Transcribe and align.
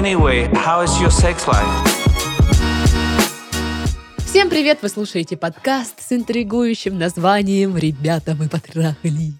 Anyway, 0.00 0.48
how 0.54 0.82
is 0.82 0.98
your 0.98 1.10
sex 1.10 1.46
life? 1.46 1.68
Всем 4.24 4.48
привет! 4.48 4.78
Вы 4.80 4.88
слушаете 4.88 5.36
подкаст 5.36 6.00
с 6.00 6.10
интригующим 6.10 6.98
названием 6.98 7.76
«Ребята, 7.76 8.34
мы 8.34 8.48
потрахались». 8.48 9.34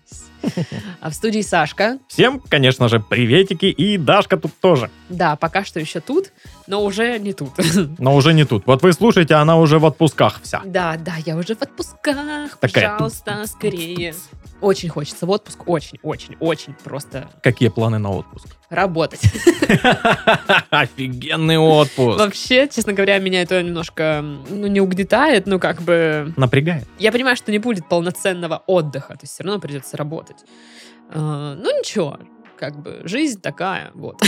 А 1.00 1.08
в 1.08 1.14
студии 1.14 1.40
Сашка. 1.40 1.98
Всем, 2.08 2.40
конечно 2.40 2.88
же, 2.88 3.00
приветики, 3.00 3.66
и 3.66 3.96
Дашка 3.96 4.36
тут 4.36 4.52
тоже. 4.60 4.90
Да, 5.08 5.36
пока 5.36 5.64
что 5.64 5.80
еще 5.80 6.00
тут, 6.00 6.30
но 6.66 6.84
уже 6.84 7.18
не 7.18 7.32
тут. 7.32 7.52
Но 7.98 8.14
уже 8.14 8.34
не 8.34 8.44
тут. 8.44 8.66
Вот 8.66 8.82
вы 8.82 8.92
слушаете, 8.92 9.36
она 9.36 9.56
уже 9.56 9.78
в 9.78 9.86
отпусках 9.86 10.40
вся. 10.42 10.60
Да, 10.66 10.98
да, 10.98 11.14
я 11.24 11.36
уже 11.36 11.54
в 11.54 11.62
отпусках. 11.62 12.58
Такая 12.60 12.90
Пожалуйста, 12.90 13.46
скорее. 13.46 14.14
Очень 14.60 14.88
хочется 14.90 15.26
в 15.26 15.30
отпуск, 15.30 15.66
очень, 15.68 15.98
очень, 16.02 16.36
очень 16.38 16.74
просто 16.84 17.30
Какие 17.42 17.68
планы 17.70 17.98
на 17.98 18.10
отпуск? 18.10 18.48
работать. 18.70 19.20
Офигенный 20.70 21.58
отпуск. 21.58 22.18
Вообще, 22.18 22.68
честно 22.68 22.92
говоря, 22.92 23.18
меня 23.18 23.42
это 23.42 23.62
немножко, 23.62 24.22
ну, 24.22 24.66
не 24.66 24.80
угнетает, 24.80 25.46
ну, 25.46 25.58
как 25.58 25.82
бы... 25.82 26.32
Напрягает. 26.36 26.86
Я 26.98 27.10
понимаю, 27.10 27.36
что 27.36 27.50
не 27.50 27.58
будет 27.58 27.88
полноценного 27.88 28.62
отдыха, 28.66 29.14
то 29.14 29.20
есть 29.22 29.34
все 29.34 29.42
равно 29.42 29.60
придется 29.60 29.96
работать. 29.96 30.36
А, 31.08 31.54
Ну, 31.56 31.78
ничего, 31.78 32.18
как 32.58 32.80
бы 32.80 33.00
жизнь 33.04 33.40
такая, 33.40 33.90
вот. 33.94 34.22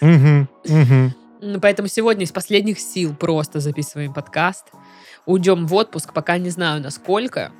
Ну, 1.42 1.60
Поэтому 1.60 1.86
сегодня 1.86 2.24
из 2.24 2.32
последних 2.32 2.80
сил 2.80 3.14
просто 3.14 3.60
записываем 3.60 4.14
подкаст. 4.14 4.68
Уйдем 5.26 5.66
в 5.66 5.74
отпуск, 5.74 6.14
пока 6.14 6.38
не 6.38 6.48
знаю 6.48 6.80
насколько, 6.80 7.52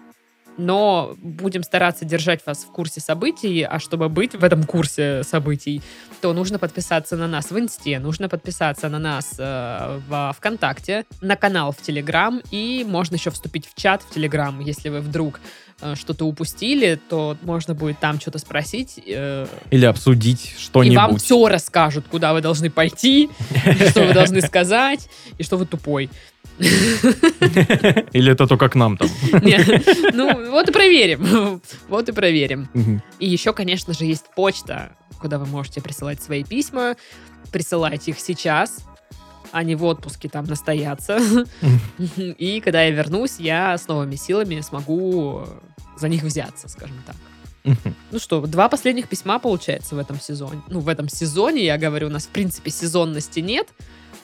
но 0.59 1.15
будем 1.21 1.63
стараться 1.63 2.05
держать 2.05 2.45
вас 2.47 2.65
в 2.65 2.73
курсе 2.73 3.01
событий, 3.01 3.63
а 3.63 3.79
чтобы 3.79 4.09
быть 4.09 4.35
в 4.35 4.45
этом 4.45 4.65
курсе 4.65 5.23
событий, 5.23 5.83
то 6.21 6.33
нужно 6.33 6.59
подписаться 6.59 7.17
на 7.17 7.27
нас 7.27 7.51
в 7.51 7.59
Инсте, 7.59 7.99
нужно 7.99 8.29
подписаться 8.29 8.89
на 8.89 8.99
нас 8.99 9.37
э, 9.39 10.01
во 10.09 10.33
ВКонтакте, 10.33 11.05
на 11.21 11.37
канал 11.37 11.73
в 11.73 11.83
Телеграм, 11.83 12.41
и 12.51 12.85
можно 12.87 13.17
еще 13.17 13.31
вступить 13.31 13.67
в 13.67 13.75
чат 13.75 14.03
в 14.03 14.15
Телеграм, 14.15 14.61
если 14.61 14.89
вы 14.89 15.01
вдруг 15.01 15.41
что-то 15.95 16.25
упустили, 16.25 16.99
то 17.09 17.37
можно 17.43 17.75
будет 17.75 17.99
там 17.99 18.19
что-то 18.21 18.39
спросить, 18.39 18.99
э, 19.07 19.47
Или 19.71 19.85
обсудить 19.85 20.55
и 20.57 20.61
что-нибудь. 20.61 20.97
вам 20.97 21.17
все 21.19 21.49
расскажут, 21.49 22.07
куда 22.11 22.33
вы 22.33 22.41
должны 22.41 22.71
пойти, 22.71 23.29
что 23.91 24.07
вы 24.07 24.15
должны 24.15 24.41
сказать, 24.41 25.09
и 25.39 25.43
что 25.43 25.57
вы 25.59 25.67
тупой. 25.67 26.09
Или 26.59 28.33
это 28.33 28.47
только 28.47 28.69
к 28.69 28.75
нам 28.75 28.97
там. 28.97 29.09
Не, 29.43 29.59
Ну, 30.13 30.51
вот 30.51 30.69
и 30.69 30.73
проверим. 30.73 31.61
Вот 31.89 32.09
и 32.09 32.13
проверим. 32.13 32.69
И 33.19 33.29
еще, 33.29 33.53
конечно 33.53 33.93
же, 33.93 34.05
есть 34.07 34.25
почта, 34.35 34.93
куда 35.21 35.39
вы 35.39 35.47
можете 35.47 35.81
присылать 35.83 36.23
свои 36.23 36.45
письма. 36.45 36.97
Присылайте 37.53 38.13
их 38.13 38.21
сейчас. 38.21 38.79
Они 39.53 39.75
в 39.75 39.85
отпуске 39.85 40.29
там 40.29 40.45
настоятся. 40.45 41.19
И 42.17 42.61
когда 42.61 42.83
я 42.83 42.91
вернусь, 42.91 43.37
я 43.39 43.77
с 43.79 43.89
новыми 43.89 44.17
силами 44.17 44.61
смогу 44.61 45.45
за 45.97 46.09
них 46.09 46.23
взяться, 46.23 46.69
скажем 46.69 46.97
так. 47.07 47.17
Ну 48.13 48.19
что, 48.19 48.41
два 48.47 48.69
последних 48.69 49.09
письма, 49.09 49.39
получается, 49.39 49.95
в 49.97 49.99
этом 49.99 50.21
сезоне. 50.21 50.63
Ну, 50.69 50.81
в 50.81 50.89
этом 50.89 51.09
сезоне, 51.09 51.65
я 51.65 51.79
говорю, 51.79 52.07
у 52.07 52.11
нас, 52.11 52.27
в 52.27 52.29
принципе, 52.29 52.71
сезонности 52.71 53.41
нет, 53.41 53.69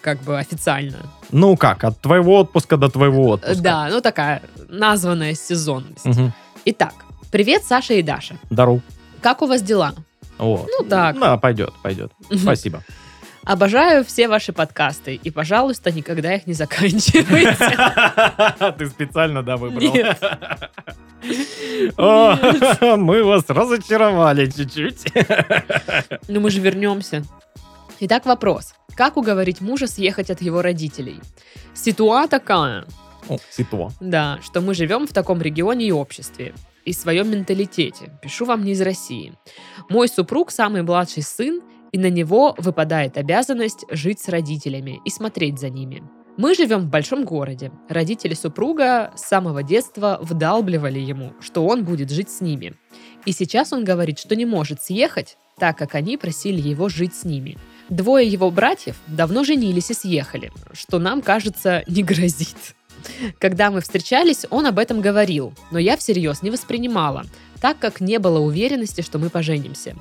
как 0.00 0.20
бы 0.22 0.38
официально. 0.38 0.98
Ну 1.30 1.56
как, 1.56 1.82
от 1.84 2.00
твоего 2.00 2.38
отпуска 2.40 2.76
до 2.76 2.88
твоего 2.88 3.30
Э, 3.30 3.32
отпуска. 3.34 3.62
Да, 3.62 3.88
ну 3.90 4.00
такая 4.00 4.42
названная 4.68 5.34
сезонность. 5.34 6.04
Мгм. 6.04 6.32
Итак, 6.66 6.94
привет, 7.30 7.64
Саша 7.64 7.94
и 7.94 8.02
Даша. 8.02 8.36
Дару. 8.50 8.80
Как 9.20 9.42
у 9.42 9.46
вас 9.46 9.62
дела? 9.62 9.94
Вот. 10.38 10.68
Ну 10.78 10.84
так. 10.86 11.18
Да, 11.18 11.36
пойдет, 11.36 11.72
пойдет. 11.82 12.12
Спасибо. 12.36 12.82
Обожаю 13.45 14.05
все 14.05 14.29
ваши 14.29 14.53
подкасты 14.53 15.17
и, 15.17 15.30
пожалуйста, 15.30 15.91
никогда 15.91 16.35
их 16.35 16.47
не 16.47 16.53
заканчивайте. 16.53 17.77
Ты 18.79 18.86
специально, 18.89 19.42
да, 19.42 19.57
выбрал? 19.57 19.92
Нет. 19.92 20.23
Мы 22.98 23.25
вас 23.25 23.45
разочаровали 23.48 24.47
чуть-чуть. 24.47 25.07
Ну 26.29 26.41
мы 26.41 26.51
же 26.51 26.61
вернемся. 26.61 27.25
Итак, 28.01 28.27
вопрос. 28.27 28.75
Как 28.97 29.17
уговорить 29.17 29.61
мужа 29.61 29.86
съехать 29.86 30.30
от 30.30 30.42
его 30.42 30.63
родителей? 30.63 31.20
Ситуа 31.74 32.27
такая, 32.29 32.85
О, 33.29 33.39
ситуа. 33.51 33.92
да, 34.01 34.39
что 34.42 34.61
мы 34.61 34.74
живем 34.74 35.07
в 35.07 35.13
таком 35.13 35.41
регионе 35.41 35.86
и 35.86 35.92
обществе, 35.92 36.55
и 36.85 36.92
своем 36.92 37.30
менталитете. 37.30 38.11
Пишу 38.20 38.45
вам 38.45 38.64
не 38.64 38.73
из 38.73 38.80
России. 38.80 39.35
Мой 39.89 40.09
супруг 40.09 40.51
самый 40.51 40.83
младший 40.83 41.23
сын, 41.23 41.63
и 41.92 41.98
на 41.98 42.11
него 42.11 42.55
выпадает 42.58 43.17
обязанность 43.17 43.85
жить 43.91 44.20
с 44.20 44.29
родителями 44.29 45.01
и 45.05 45.11
смотреть 45.11 45.61
за 45.61 45.69
ними. 45.69 46.03
Мы 46.39 46.55
живем 46.55 46.80
в 46.80 46.89
большом 46.89 47.25
городе. 47.25 47.70
Родители 47.91 48.33
супруга 48.33 49.13
с 49.14 49.29
самого 49.29 49.63
детства 49.63 50.19
вдалбливали 50.23 50.98
ему, 50.98 51.35
что 51.41 51.67
он 51.67 51.85
будет 51.85 52.11
жить 52.11 52.30
с 52.30 52.41
ними. 52.41 52.75
И 53.27 53.33
сейчас 53.33 53.73
он 53.75 53.85
говорит, 53.85 54.19
что 54.19 54.35
не 54.35 54.47
может 54.47 54.83
съехать, 54.83 55.36
так 55.58 55.77
как 55.77 55.95
они 55.95 56.17
просили 56.17 56.61
его 56.67 56.89
жить 56.89 57.14
с 57.14 57.25
ними. 57.25 57.58
Двое 57.91 58.27
его 58.27 58.51
братьев 58.51 58.97
давно 59.07 59.45
женились 59.45 59.91
и 59.91 59.95
съехали, 59.95 60.51
что 60.73 60.98
нам, 60.98 61.20
кажется, 61.20 61.85
не 61.86 62.03
грозит. 62.03 62.74
Когда 63.39 63.70
мы 63.70 63.83
встречались, 63.83 64.47
он 64.48 64.67
об 64.67 64.79
этом 64.79 65.03
говорил, 65.03 65.53
но 65.70 65.79
я 65.79 65.98
всерьез 65.98 66.42
не 66.42 66.51
воспринимала, 66.51 67.27
так 67.62 67.78
как 67.78 68.00
не 68.00 68.18
было 68.18 68.40
уверенности, 68.40 69.02
что 69.02 69.20
мы 69.20 69.30
поженимся. 69.30 69.95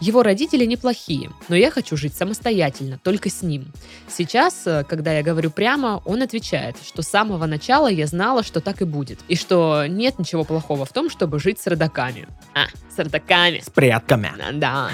Его 0.00 0.24
родители 0.24 0.64
неплохие, 0.64 1.30
но 1.48 1.54
я 1.54 1.70
хочу 1.70 1.96
жить 1.96 2.14
самостоятельно, 2.14 2.98
только 3.02 3.30
с 3.30 3.40
ним. 3.42 3.72
Сейчас, 4.08 4.66
э, 4.66 4.82
когда 4.82 5.12
я 5.12 5.22
говорю 5.22 5.52
прямо, 5.52 6.02
он 6.04 6.22
отвечает, 6.22 6.76
что 6.84 7.02
с 7.02 7.08
самого 7.08 7.46
начала 7.46 7.86
я 7.86 8.08
знала, 8.08 8.42
что 8.42 8.60
так 8.60 8.82
и 8.82 8.84
будет, 8.84 9.20
и 9.28 9.36
что 9.36 9.86
нет 9.86 10.18
ничего 10.18 10.42
плохого 10.42 10.84
в 10.84 10.92
том, 10.92 11.08
чтобы 11.08 11.38
жить 11.38 11.60
с 11.60 11.68
родаками. 11.68 12.26
А, 12.52 12.66
с 12.92 12.98
родаками. 12.98 13.62
С 13.64 13.70
предками. 13.70 14.32
Да. 14.54 14.90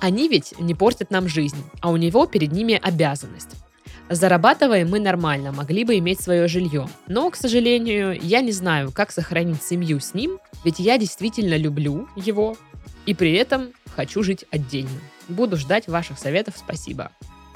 Они 0.00 0.28
ведь 0.28 0.54
не 0.60 0.76
портят 0.76 1.10
нам 1.10 1.26
жизнь, 1.26 1.62
а 1.80 1.90
у 1.90 1.96
него 1.96 2.26
перед 2.26 2.52
ними 2.52 2.78
обязанность. 2.80 3.65
Зарабатываем 4.08 4.88
мы 4.88 5.00
нормально, 5.00 5.50
могли 5.50 5.84
бы 5.84 5.98
иметь 5.98 6.20
свое 6.20 6.46
жилье. 6.46 6.88
Но, 7.08 7.28
к 7.30 7.36
сожалению, 7.36 8.16
я 8.20 8.40
не 8.40 8.52
знаю, 8.52 8.92
как 8.92 9.10
сохранить 9.10 9.62
семью 9.62 9.98
с 9.98 10.14
ним, 10.14 10.38
ведь 10.64 10.78
я 10.78 10.96
действительно 10.96 11.56
люблю 11.56 12.08
его 12.14 12.56
и 13.04 13.14
при 13.14 13.32
этом 13.32 13.70
хочу 13.96 14.22
жить 14.22 14.44
отдельно. 14.52 15.00
Буду 15.28 15.56
ждать 15.56 15.88
ваших 15.88 16.20
советов, 16.20 16.54
спасибо. 16.56 17.10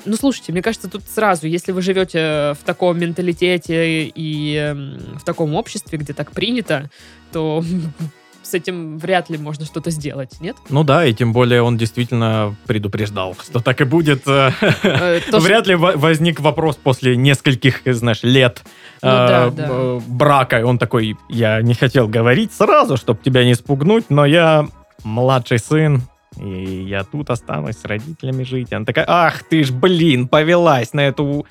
Ну, 0.05 0.17
слушайте, 0.17 0.51
мне 0.51 0.63
кажется, 0.63 0.89
тут 0.89 1.03
сразу, 1.05 1.47
если 1.47 1.71
вы 1.71 1.83
живете 1.83 2.55
в 2.59 2.65
таком 2.65 2.99
менталитете 2.99 4.05
и 4.07 4.57
эм, 4.57 5.19
в 5.19 5.25
таком 5.25 5.55
обществе, 5.55 5.99
где 5.99 6.15
так 6.15 6.33
принято, 6.33 6.91
то 7.33 7.63
с 8.43 8.55
этим 8.55 8.99
вряд 8.99 9.31
ли 9.31 9.39
можно 9.39 9.65
что-то 9.65 9.91
сделать, 9.91 10.41
нет? 10.41 10.57
Ну 10.69 10.85
да, 10.85 11.05
и 11.05 11.13
тем 11.13 11.33
более 11.33 11.63
он 11.63 11.77
действительно 11.77 12.55
предупреждал, 12.67 13.37
что 13.41 13.61
так 13.61 13.81
и 13.81 13.85
будет. 13.85 14.23
Э, 14.27 14.51
Вряд 15.33 15.67
ли 15.67 15.75
во- 15.75 15.97
возник 15.97 16.41
вопрос 16.41 16.77
после 16.77 17.17
нескольких, 17.17 17.83
знаешь, 17.85 18.23
лет 18.23 18.63
Ну 19.03 19.09
э, 19.09 19.53
э, 19.57 20.01
брака. 20.07 20.61
И 20.61 20.63
Он 20.63 20.79
такой, 20.79 21.17
я 21.29 21.61
не 21.63 21.75
хотел 21.75 22.09
говорить 22.09 22.53
сразу, 22.53 22.97
чтобы 22.97 23.21
тебя 23.23 23.45
не 23.45 23.55
спугнуть, 23.55 24.07
но 24.09 24.27
я 24.27 24.67
младший 25.05 25.59
сын, 25.59 26.03
и 26.39 26.85
я 26.89 27.05
тут 27.05 27.31
останусь 27.31 27.77
с 27.77 27.85
родителями 27.85 28.45
жить. 28.45 28.73
Она 28.73 28.85
такая, 28.85 29.05
ах 29.09 29.43
ты 29.45 29.65
ж, 29.65 29.71
блин, 29.71 30.29
повелась 30.29 30.93
на 30.93 31.01
эту 31.01 31.47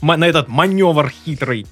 на 0.00 0.24
этот 0.24 0.48
маневр 0.48 1.10
хитрый. 1.24 1.66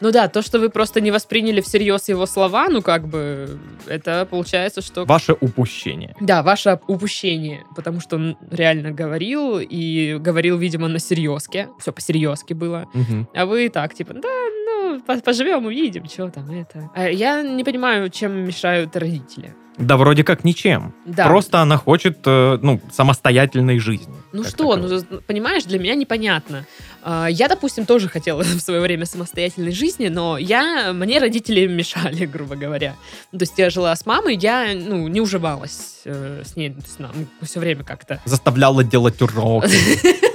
Ну 0.00 0.10
да, 0.10 0.28
то, 0.28 0.42
что 0.42 0.58
вы 0.58 0.70
просто 0.70 1.00
не 1.00 1.10
восприняли 1.10 1.60
всерьез 1.60 2.08
его 2.08 2.26
слова, 2.26 2.68
ну 2.68 2.82
как 2.82 3.06
бы, 3.08 3.58
это 3.86 4.26
получается, 4.30 4.82
что... 4.82 5.04
Ваше 5.04 5.34
упущение. 5.40 6.14
Да, 6.20 6.42
ваше 6.42 6.78
упущение, 6.86 7.64
потому 7.76 8.00
что 8.00 8.16
он 8.16 8.36
реально 8.50 8.90
говорил, 8.90 9.58
и 9.58 10.16
говорил, 10.18 10.58
видимо, 10.58 10.88
на 10.88 10.98
серьезке. 10.98 11.68
Все 11.78 11.92
по-серьезке 11.92 12.54
было. 12.54 12.86
Мгм. 12.94 13.28
А 13.34 13.46
вы 13.46 13.68
так, 13.68 13.94
типа, 13.94 14.14
да, 14.14 14.28
ну, 14.66 15.00
по- 15.06 15.20
поживем, 15.20 15.66
увидим, 15.66 16.06
что 16.06 16.28
там 16.30 16.50
это. 16.50 16.90
А 16.94 17.08
я 17.08 17.42
не 17.42 17.64
понимаю, 17.64 18.10
чем 18.10 18.44
мешают 18.44 18.96
родители. 18.96 19.54
Да 19.76 19.96
вроде 19.96 20.22
как 20.22 20.44
ничем. 20.44 20.94
Да. 21.04 21.26
Просто 21.26 21.58
она 21.60 21.76
хочет, 21.76 22.18
э, 22.26 22.58
ну, 22.62 22.80
самостоятельной 22.92 23.80
жизни. 23.80 24.14
Ну 24.32 24.44
что, 24.44 24.76
таковой. 24.76 25.02
ну, 25.10 25.20
понимаешь, 25.26 25.64
для 25.64 25.78
меня 25.78 25.94
непонятно. 25.96 26.64
А, 27.06 27.26
Я, 27.26 27.48
допустим, 27.48 27.84
тоже 27.84 28.08
хотела 28.08 28.42
в 28.42 28.60
свое 28.60 28.80
время 28.80 29.04
самостоятельной 29.04 29.72
жизни, 29.72 30.08
но 30.08 30.38
я, 30.38 30.92
мне 30.92 31.18
родители 31.18 31.66
мешали, 31.66 32.24
грубо 32.32 32.56
говоря. 32.56 32.96
Ну, 33.30 33.38
То 33.38 33.42
есть 33.42 33.58
я 33.58 33.68
жила 33.70 33.94
с 33.94 34.06
мамой, 34.06 34.36
я, 34.36 34.72
ну, 34.74 35.06
не 35.08 35.20
уживалась 35.20 36.00
э, 36.06 36.42
с 36.44 36.56
ней, 36.56 36.74
есть 36.74 36.98
нам 36.98 37.12
все 37.42 37.60
время 37.60 37.84
как-то. 37.84 38.20
Заставляла 38.24 38.82
делать 38.82 39.20
уроки. 39.20 39.70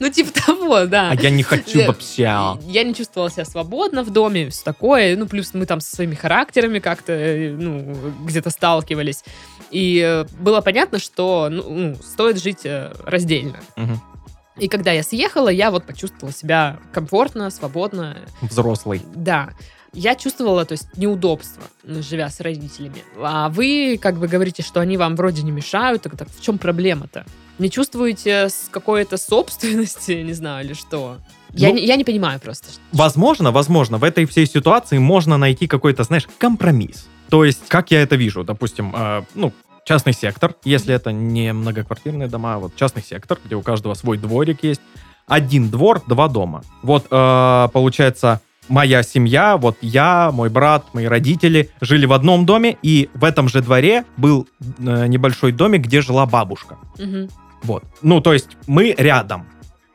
Ну, 0.00 0.10
типа 0.10 0.30
того, 0.32 0.84
да. 0.84 1.10
А 1.10 1.14
я 1.14 1.30
не 1.30 1.42
хочу 1.42 1.84
вообще. 1.86 2.22
Я 2.66 2.84
не 2.84 2.94
чувствовала 2.94 3.30
себя 3.30 3.46
свободно 3.46 4.04
в 4.04 4.10
доме, 4.10 4.50
все 4.50 4.62
такое. 4.62 5.16
Ну, 5.16 5.26
плюс 5.26 5.54
мы 5.54 5.64
там 5.64 5.80
со 5.80 5.96
своими 5.96 6.14
характерами 6.14 6.78
как-то, 6.78 7.12
э, 7.14 7.50
ну, 7.50 7.96
где-то 8.22 8.50
сталкивались. 8.50 9.24
И 9.70 10.00
э, 10.04 10.26
было 10.38 10.60
понятно, 10.60 10.98
что 10.98 11.48
ну, 11.50 11.64
ну, 11.68 11.94
стоит 11.96 12.40
жить 12.40 12.60
раздельно. 13.02 13.58
Мгм. 13.76 14.00
И 14.58 14.68
когда 14.68 14.92
я 14.92 15.02
съехала, 15.02 15.48
я 15.48 15.70
вот 15.70 15.84
почувствовала 15.84 16.32
себя 16.32 16.78
комфортно, 16.92 17.50
свободно. 17.50 18.16
Взрослый. 18.40 19.02
Да. 19.14 19.50
Я 19.94 20.14
чувствовала, 20.14 20.64
то 20.64 20.72
есть, 20.72 20.96
неудобство, 20.96 21.62
живя 21.84 22.28
с 22.28 22.40
родителями. 22.40 23.02
А 23.16 23.48
вы 23.48 23.98
как 24.00 24.18
бы 24.18 24.28
говорите, 24.28 24.62
что 24.62 24.80
они 24.80 24.96
вам 24.96 25.16
вроде 25.16 25.42
не 25.42 25.50
мешают, 25.50 26.02
так, 26.02 26.16
так 26.16 26.28
в 26.28 26.42
чем 26.42 26.58
проблема-то? 26.58 27.24
Не 27.58 27.70
чувствуете 27.70 28.48
с 28.48 28.68
какой-то 28.70 29.16
собственности, 29.16 30.12
не 30.24 30.34
знаю, 30.34 30.66
или 30.66 30.74
что? 30.74 31.18
Я, 31.52 31.70
Ну, 31.70 31.76
не, 31.76 31.86
я 31.86 31.96
не 31.96 32.04
понимаю 32.04 32.38
просто. 32.38 32.68
Возможно, 32.92 33.50
возможно, 33.50 33.96
в 33.96 34.04
этой 34.04 34.26
всей 34.26 34.46
ситуации 34.46 34.98
можно 34.98 35.38
найти 35.38 35.66
какой-то, 35.66 36.04
знаешь, 36.04 36.28
компромисс. 36.38 37.08
То 37.30 37.44
есть, 37.44 37.62
как 37.68 37.90
я 37.90 38.02
это 38.02 38.16
вижу, 38.16 38.44
допустим, 38.44 38.94
э, 38.94 39.22
ну, 39.34 39.52
частный 39.88 40.12
сектор, 40.12 40.54
если 40.64 40.94
это 40.94 41.12
не 41.12 41.52
многоквартирные 41.54 42.28
дома, 42.28 42.54
а 42.54 42.58
вот 42.58 42.76
частный 42.76 43.02
сектор, 43.02 43.38
где 43.42 43.56
у 43.56 43.62
каждого 43.62 43.94
свой 43.94 44.18
дворик 44.18 44.62
есть. 44.62 44.82
Один 45.26 45.70
двор, 45.70 46.02
два 46.06 46.28
дома. 46.28 46.62
Вот, 46.82 47.06
э, 47.10 47.68
получается, 47.72 48.40
моя 48.68 49.02
семья, 49.02 49.56
вот 49.56 49.78
я, 49.80 50.30
мой 50.30 50.50
брат, 50.50 50.84
мои 50.92 51.06
родители 51.06 51.70
жили 51.80 52.04
в 52.06 52.12
одном 52.12 52.44
доме, 52.44 52.76
и 52.82 53.08
в 53.14 53.24
этом 53.24 53.48
же 53.48 53.62
дворе 53.62 54.04
был 54.18 54.46
э, 54.78 55.06
небольшой 55.06 55.52
домик, 55.52 55.82
где 55.82 56.02
жила 56.02 56.26
бабушка. 56.26 56.76
Мгм, 56.98 57.28
Вот. 57.62 57.84
Ну, 58.02 58.20
то 58.20 58.32
есть 58.34 58.48
мы 58.66 58.94
рядом, 58.96 59.46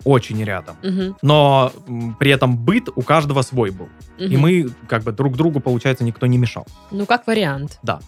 очень 0.06 0.44
рядом. 0.44 0.76
мгм, 0.84 1.16
Но 1.22 1.72
м, 1.88 2.16
при 2.20 2.32
этом 2.32 2.58
быт 2.58 2.90
у 2.96 3.02
каждого 3.04 3.42
свой 3.44 3.70
был. 3.70 3.90
И 4.18 4.26
мгм. 4.38 4.40
мы 4.42 4.70
как 4.88 5.04
бы 5.04 5.12
друг 5.12 5.36
другу, 5.38 5.60
получается, 5.60 6.04
никто 6.04 6.26
не 6.28 6.38
мешал. 6.38 6.66
Ну, 6.92 7.06
как 7.06 7.28
вариант. 7.28 7.80
Да. 7.84 8.00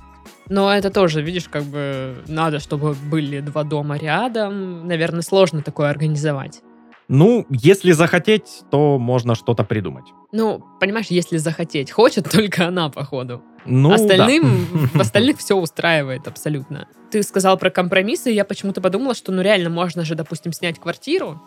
Но 0.50 0.74
это 0.74 0.90
тоже, 0.92 1.22
видишь, 1.22 1.50
как 1.50 1.64
бы 1.64 2.16
надо, 2.28 2.60
чтобы 2.60 2.94
были 2.94 3.40
два 3.40 3.64
дома 3.64 3.98
рядом. 3.98 4.88
Наверное, 4.88 5.22
сложно 5.22 5.62
такое 5.62 5.90
организовать. 5.90 6.62
Ну, 7.08 7.46
если 7.50 7.92
захотеть, 7.92 8.64
то 8.72 8.98
можно 8.98 9.36
что-то 9.36 9.64
придумать. 9.64 10.06
Ну, 10.32 10.64
понимаешь, 10.80 11.08
если 11.10 11.38
захотеть. 11.38 11.92
Хочет 11.92 12.30
только 12.30 12.68
она, 12.68 12.90
походу. 12.90 13.44
Ну, 13.66 13.90
да. 13.90 13.96
Остальным, 13.96 14.90
в 14.94 15.00
остальных 15.00 15.40
все 15.40 15.56
устраивает 15.56 16.28
абсолютно. 16.28 16.88
Ты 17.12 17.24
сказал 17.24 17.58
про 17.58 17.70
компромиссы, 17.70 18.32
и 18.32 18.36
я 18.36 18.46
почему-то 18.46 18.82
подумала, 18.82 19.16
что 19.16 19.32
ну 19.32 19.42
реально 19.42 19.70
можно 19.70 20.04
же, 20.04 20.16
допустим, 20.16 20.52
снять 20.54 20.80
квартиру 20.80 21.42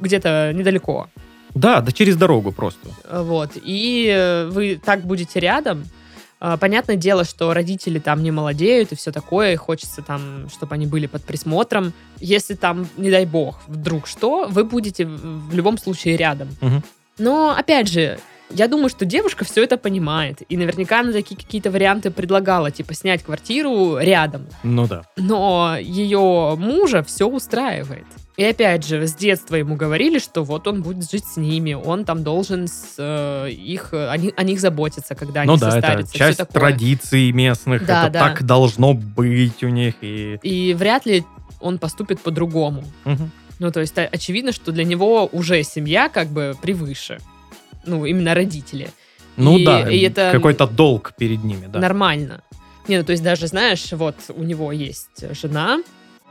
где-то 0.00 0.52
недалеко. 0.54 1.08
Да, 1.54 1.80
да 1.80 1.92
через 1.92 2.16
дорогу 2.16 2.52
просто. 2.52 2.88
Вот. 3.10 3.52
И 3.54 4.46
вы 4.50 4.80
так 4.82 5.06
будете 5.06 5.40
рядом. 5.40 5.84
А, 6.38 6.56
Понятное 6.56 6.96
дело, 6.96 7.24
что 7.24 7.52
родители 7.54 7.98
там 7.98 8.22
не 8.22 8.30
молодеют 8.30 8.92
и 8.92 8.96
все 8.96 9.12
такое, 9.12 9.52
и 9.52 9.56
хочется 9.56 10.02
там, 10.02 10.48
чтобы 10.50 10.74
они 10.74 10.86
были 10.86 11.06
под 11.06 11.24
присмотром. 11.24 11.92
Если 12.20 12.54
там, 12.54 12.88
не 12.96 13.10
дай 13.10 13.26
бог, 13.26 13.60
вдруг 13.66 14.06
что, 14.06 14.46
вы 14.48 14.64
будете 14.64 15.06
в 15.06 15.54
любом 15.54 15.78
случае 15.78 16.16
рядом. 16.16 16.48
Мгм. 16.60 16.82
Но, 17.18 17.54
опять 17.56 17.88
же, 17.88 18.18
я 18.50 18.68
думаю, 18.68 18.88
что 18.88 19.04
девушка 19.04 19.44
все 19.44 19.64
это 19.64 19.76
понимает. 19.76 20.42
И 20.48 20.56
наверняка 20.56 21.00
она 21.00 21.12
такие 21.12 21.36
какие-то 21.36 21.70
варианты 21.70 22.10
предлагала, 22.10 22.70
типа 22.70 22.94
снять 22.94 23.22
квартиру 23.22 23.98
рядом. 23.98 24.46
Ну 24.62 24.86
да. 24.86 25.04
Но 25.16 25.76
ее 25.80 26.54
мужа 26.56 27.02
все 27.02 27.26
устраивает. 27.28 28.06
И 28.36 28.44
опять 28.44 28.86
же, 28.86 29.06
с 29.06 29.14
детства 29.14 29.56
ему 29.56 29.76
говорили, 29.76 30.18
что 30.18 30.44
вот 30.44 30.68
он 30.68 30.82
будет 30.82 31.10
жить 31.10 31.24
с 31.24 31.38
ними, 31.38 31.72
он 31.72 32.04
там 32.04 32.22
должен 32.22 32.68
с, 32.68 32.96
э, 32.98 33.50
их, 33.50 33.94
о, 33.94 34.14
них, 34.18 34.34
о 34.36 34.42
них 34.42 34.60
заботиться, 34.60 35.14
когда 35.14 35.40
они 35.40 35.52
ну 35.52 35.56
да, 35.56 35.68
это 35.68 35.76
состарятся. 35.76 36.10
всё 36.10 36.18
часть 36.18 36.38
такое. 36.38 36.60
традиций 36.60 37.32
местных. 37.32 37.86
Да, 37.86 38.04
это 38.04 38.12
да. 38.12 38.20
так 38.20 38.44
должно 38.44 38.92
быть 38.92 39.62
у 39.62 39.68
них. 39.68 39.94
И... 40.02 40.38
И 40.42 40.74
вряд 40.74 41.06
ли 41.06 41.24
он 41.60 41.78
поступит 41.78 42.20
по-другому. 42.20 42.84
Мгм. 43.06 43.30
Ну, 43.58 43.72
то 43.72 43.80
есть, 43.80 43.96
о- 43.96 44.06
очевидно, 44.12 44.52
что 44.52 44.70
для 44.70 44.84
него 44.84 45.26
уже 45.32 45.62
семья 45.62 46.10
как 46.10 46.28
бы 46.28 46.54
превыше. 46.60 47.20
Ну, 47.86 48.04
именно 48.04 48.34
родители. 48.34 48.90
Ну 49.36 49.58
И- 49.58 49.64
да, 49.64 49.90
и 49.90 50.00
это- 50.00 50.30
какой-то 50.32 50.66
долг 50.66 51.12
перед 51.18 51.44
ними, 51.44 51.66
да. 51.66 51.78
Нормально. 51.78 52.42
Не, 52.88 52.98
ну, 52.98 53.04
то 53.04 53.12
есть, 53.12 53.22
даже, 53.22 53.46
знаешь, 53.48 53.92
вот 53.92 54.16
у 54.28 54.42
него 54.42 54.70
есть 54.72 55.24
жена, 55.32 55.82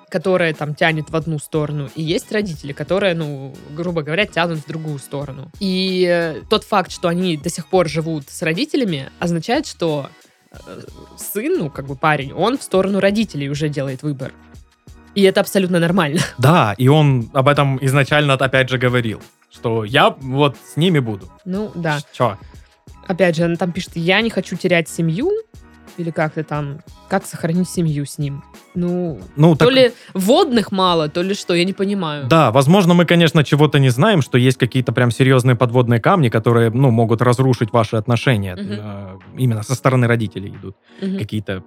которая 0.09 0.53
там 0.53 0.75
тянет 0.75 1.09
в 1.09 1.15
одну 1.15 1.39
сторону, 1.39 1.89
и 1.95 2.01
есть 2.01 2.31
родители, 2.31 2.71
которые, 2.71 3.15
ну, 3.15 3.53
грубо 3.75 4.01
говоря, 4.01 4.25
тянут 4.25 4.59
в 4.59 4.67
другую 4.67 4.99
сторону. 4.99 5.51
И 5.59 6.05
э, 6.09 6.41
тот 6.49 6.63
факт, 6.63 6.91
что 6.91 7.09
они 7.09 7.37
до 7.37 7.49
сих 7.49 7.67
пор 7.67 7.89
живут 7.89 8.29
с 8.29 8.41
родителями, 8.41 9.09
означает, 9.19 9.67
что 9.67 10.09
э, 10.51 10.57
сын, 11.17 11.57
ну, 11.57 11.69
как 11.69 11.87
бы 11.87 11.95
парень, 11.95 12.31
он 12.31 12.57
в 12.57 12.63
сторону 12.63 12.99
родителей 12.99 13.49
уже 13.49 13.67
делает 13.67 14.03
выбор. 14.03 14.31
И 15.15 15.21
это 15.23 15.41
абсолютно 15.41 15.79
нормально. 15.79 16.21
Да, 16.37 16.75
и 16.77 16.87
он 16.87 17.29
об 17.33 17.47
этом 17.47 17.77
изначально 17.81 18.33
опять 18.33 18.69
же 18.69 18.77
говорил, 18.77 19.21
что 19.55 19.83
я 19.83 20.09
вот 20.19 20.57
с 20.73 20.77
ними 20.77 20.99
буду. 20.99 21.27
Ну, 21.45 21.71
да. 21.75 21.99
Чё? 22.13 22.37
Опять 23.07 23.35
же, 23.35 23.45
она 23.45 23.55
там 23.55 23.71
пишет, 23.71 23.91
я 23.95 24.21
не 24.21 24.29
хочу 24.29 24.55
терять 24.55 24.89
семью, 24.89 25.31
или 25.97 26.11
как-то 26.11 26.43
там, 26.43 26.79
как 27.07 27.25
сохранить 27.25 27.69
семью 27.69 28.05
с 28.05 28.17
ним. 28.17 28.43
Ну, 28.73 29.21
Ну, 29.37 29.55
то 29.55 29.65
так, 29.65 29.73
ли 29.73 29.93
водных 30.13 30.71
мало, 30.73 31.07
то 31.07 31.21
ли 31.21 31.33
что, 31.33 31.53
я 31.53 31.63
не 31.63 31.71
понимаю. 31.71 32.27
да, 32.27 32.51
возможно, 32.51 32.93
мы, 32.93 33.05
конечно, 33.05 33.43
чего-то 33.45 33.79
не 33.79 33.87
знаем, 33.89 34.21
что 34.21 34.37
есть 34.37 34.57
какие-то 34.57 34.91
прям 34.91 35.09
серьезные 35.11 35.55
подводные 35.55 36.01
камни, 36.01 36.27
которые, 36.27 36.69
ну, 36.71 36.91
могут 36.91 37.21
разрушить 37.21 37.71
ваши 37.71 37.95
отношения. 37.95 38.57
Э, 38.59 39.17
Именно 39.37 39.63
со 39.63 39.73
стороны 39.75 40.07
родителей 40.07 40.49
идут 40.49 40.75
Мгм. 41.01 41.17
какие-то 41.17 41.63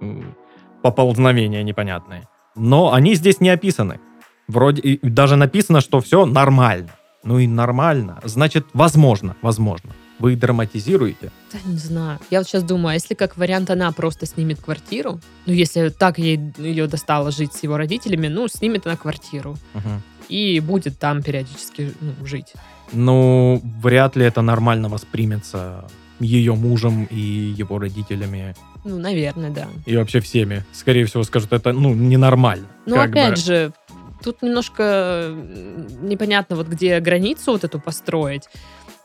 поползновения 0.83 1.63
непонятные. 1.63 2.27
Но 2.55 2.93
они 2.93 3.15
здесь 3.15 3.39
не 3.41 3.49
описаны. 3.49 3.99
Вроде 4.47 4.99
даже 5.01 5.35
написано, 5.37 5.81
что 5.81 5.99
все 6.01 6.25
нормально. 6.25 6.89
Ну 7.23 7.39
и 7.39 7.47
нормально. 7.47 8.19
Значит, 8.23 8.65
возможно, 8.73 9.35
возможно. 9.41 9.91
Вы 10.19 10.35
драматизируете. 10.35 11.31
Да 11.53 11.59
не 11.65 11.77
знаю. 11.77 12.19
Я 12.29 12.39
вот 12.39 12.47
сейчас 12.47 12.63
думаю, 12.63 12.91
а 12.91 12.93
если 12.95 13.13
как 13.13 13.37
вариант 13.37 13.69
она 13.69 13.91
просто 13.91 14.25
снимет 14.25 14.61
квартиру, 14.61 15.19
ну, 15.45 15.53
если 15.53 15.89
так 15.89 16.19
ей 16.19 16.39
ее 16.57 16.87
достало 16.87 17.31
жить 17.31 17.53
с 17.53 17.63
его 17.63 17.77
родителями, 17.77 18.27
ну, 18.27 18.47
снимет 18.49 18.85
она 18.85 18.97
квартиру 18.97 19.57
Мгм. 19.73 20.01
и 20.27 20.59
будет 20.59 20.99
там 20.99 21.23
периодически 21.23 21.93
ну, 22.01 22.25
жить. 22.25 22.53
Ну, 22.91 23.61
вряд 23.81 24.15
ли 24.17 24.25
это 24.25 24.41
нормально 24.41 24.89
воспримется 24.89 25.85
ее 26.19 26.55
мужем 26.55 27.05
и 27.09 27.19
его 27.57 27.79
родителями. 27.79 28.55
Ну, 28.83 28.97
наверное, 28.97 29.51
да. 29.51 29.67
И 29.85 29.95
вообще 29.95 30.19
всеми. 30.19 30.65
Скорее 30.73 31.05
всего, 31.05 31.23
скажут, 31.23 31.53
это, 31.53 31.71
ну, 31.71 31.93
ненормально. 31.93 32.67
Ну, 32.85 32.99
опять 32.99 33.31
бы. 33.31 33.35
же, 33.37 33.73
тут 34.23 34.41
немножко 34.41 35.33
непонятно, 36.01 36.55
вот 36.55 36.67
где 36.67 36.99
границу 36.99 37.51
вот 37.51 37.63
эту 37.63 37.79
построить. 37.79 38.49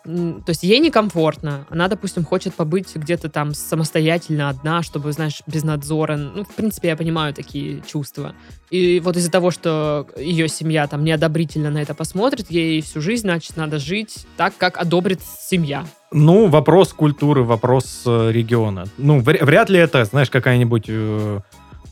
То 0.05 0.45
есть 0.49 0.63
ей 0.63 0.81
некомфортно. 0.81 1.67
Она, 1.71 1.89
допустим, 1.89 2.25
хочет 2.25 2.53
побыть 2.55 2.95
где-то 2.95 3.31
там 3.31 3.55
самостоятельно 3.55 4.51
одна, 4.51 4.83
чтобы, 4.83 5.11
знаешь, 5.13 5.41
без 5.47 5.65
надзора. 5.65 6.17
Ну, 6.19 6.45
в 6.45 6.55
принципе, 6.55 6.89
я 6.89 6.97
понимаю 6.97 7.33
такие 7.33 7.81
чувства. 7.87 8.35
И 8.71 9.01
вот 9.01 9.17
из-за 9.17 9.31
того, 9.31 9.51
что 9.51 10.07
ее 10.19 10.49
семья 10.49 10.87
там 10.89 11.05
неодобрительно 11.05 11.71
на 11.71 11.81
это 11.81 11.95
посмотрит, 11.95 12.51
ей 12.51 12.83
всю 12.83 13.01
жизнь, 13.01 13.23
значит, 13.23 13.57
надо 13.57 13.79
жить 13.79 14.27
так, 14.37 14.55
как 14.59 14.77
одобрит 14.77 15.21
семья. 15.23 15.87
Ну, 16.13 16.49
вопрос 16.49 16.93
культуры, 16.93 17.43
вопрос 17.43 18.03
э, 18.05 18.31
региона. 18.31 18.85
Ну, 18.99 19.21
вря- 19.21 19.43
вряд 19.43 19.71
ли 19.71 19.79
это, 19.79 20.05
знаешь, 20.05 20.29
какая-нибудь 20.29 20.85
э, 20.87 21.41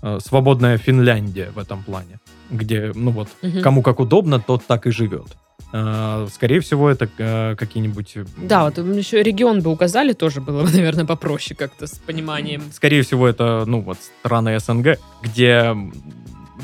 э, 0.03 0.19
свободная 0.23 0.77
Финляндия 0.77 1.51
в 1.55 1.59
этом 1.59 1.83
плане, 1.83 2.21
где, 2.53 2.93
ну 2.95 3.11
вот, 3.11 3.29
Мгм. 3.43 3.63
кому 3.63 3.83
как 3.83 4.01
удобно, 4.01 4.39
тот 4.41 4.65
так 4.67 4.87
и 4.87 4.91
живет. 4.91 5.27
Э, 5.73 6.27
Скорее 6.33 6.61
всего, 6.61 6.91
это 6.91 7.09
э, 7.19 7.57
какие-нибудь... 7.57 8.17
Да, 8.37 8.65
вот 8.65 8.79
еще 8.79 9.23
регион 9.23 9.61
бы 9.63 9.71
указали, 9.71 10.13
тоже 10.13 10.41
было 10.41 10.63
бы, 10.63 10.71
наверное, 10.73 11.07
попроще 11.07 11.57
как-то 11.57 11.87
с 11.87 11.93
пониманием. 11.99 12.63
Скорее 12.73 13.03
всего, 13.03 13.27
это, 13.27 13.65
ну, 13.67 13.81
вот, 13.81 13.99
страны 14.21 14.59
СНГ, 14.59 14.99
где 15.23 15.75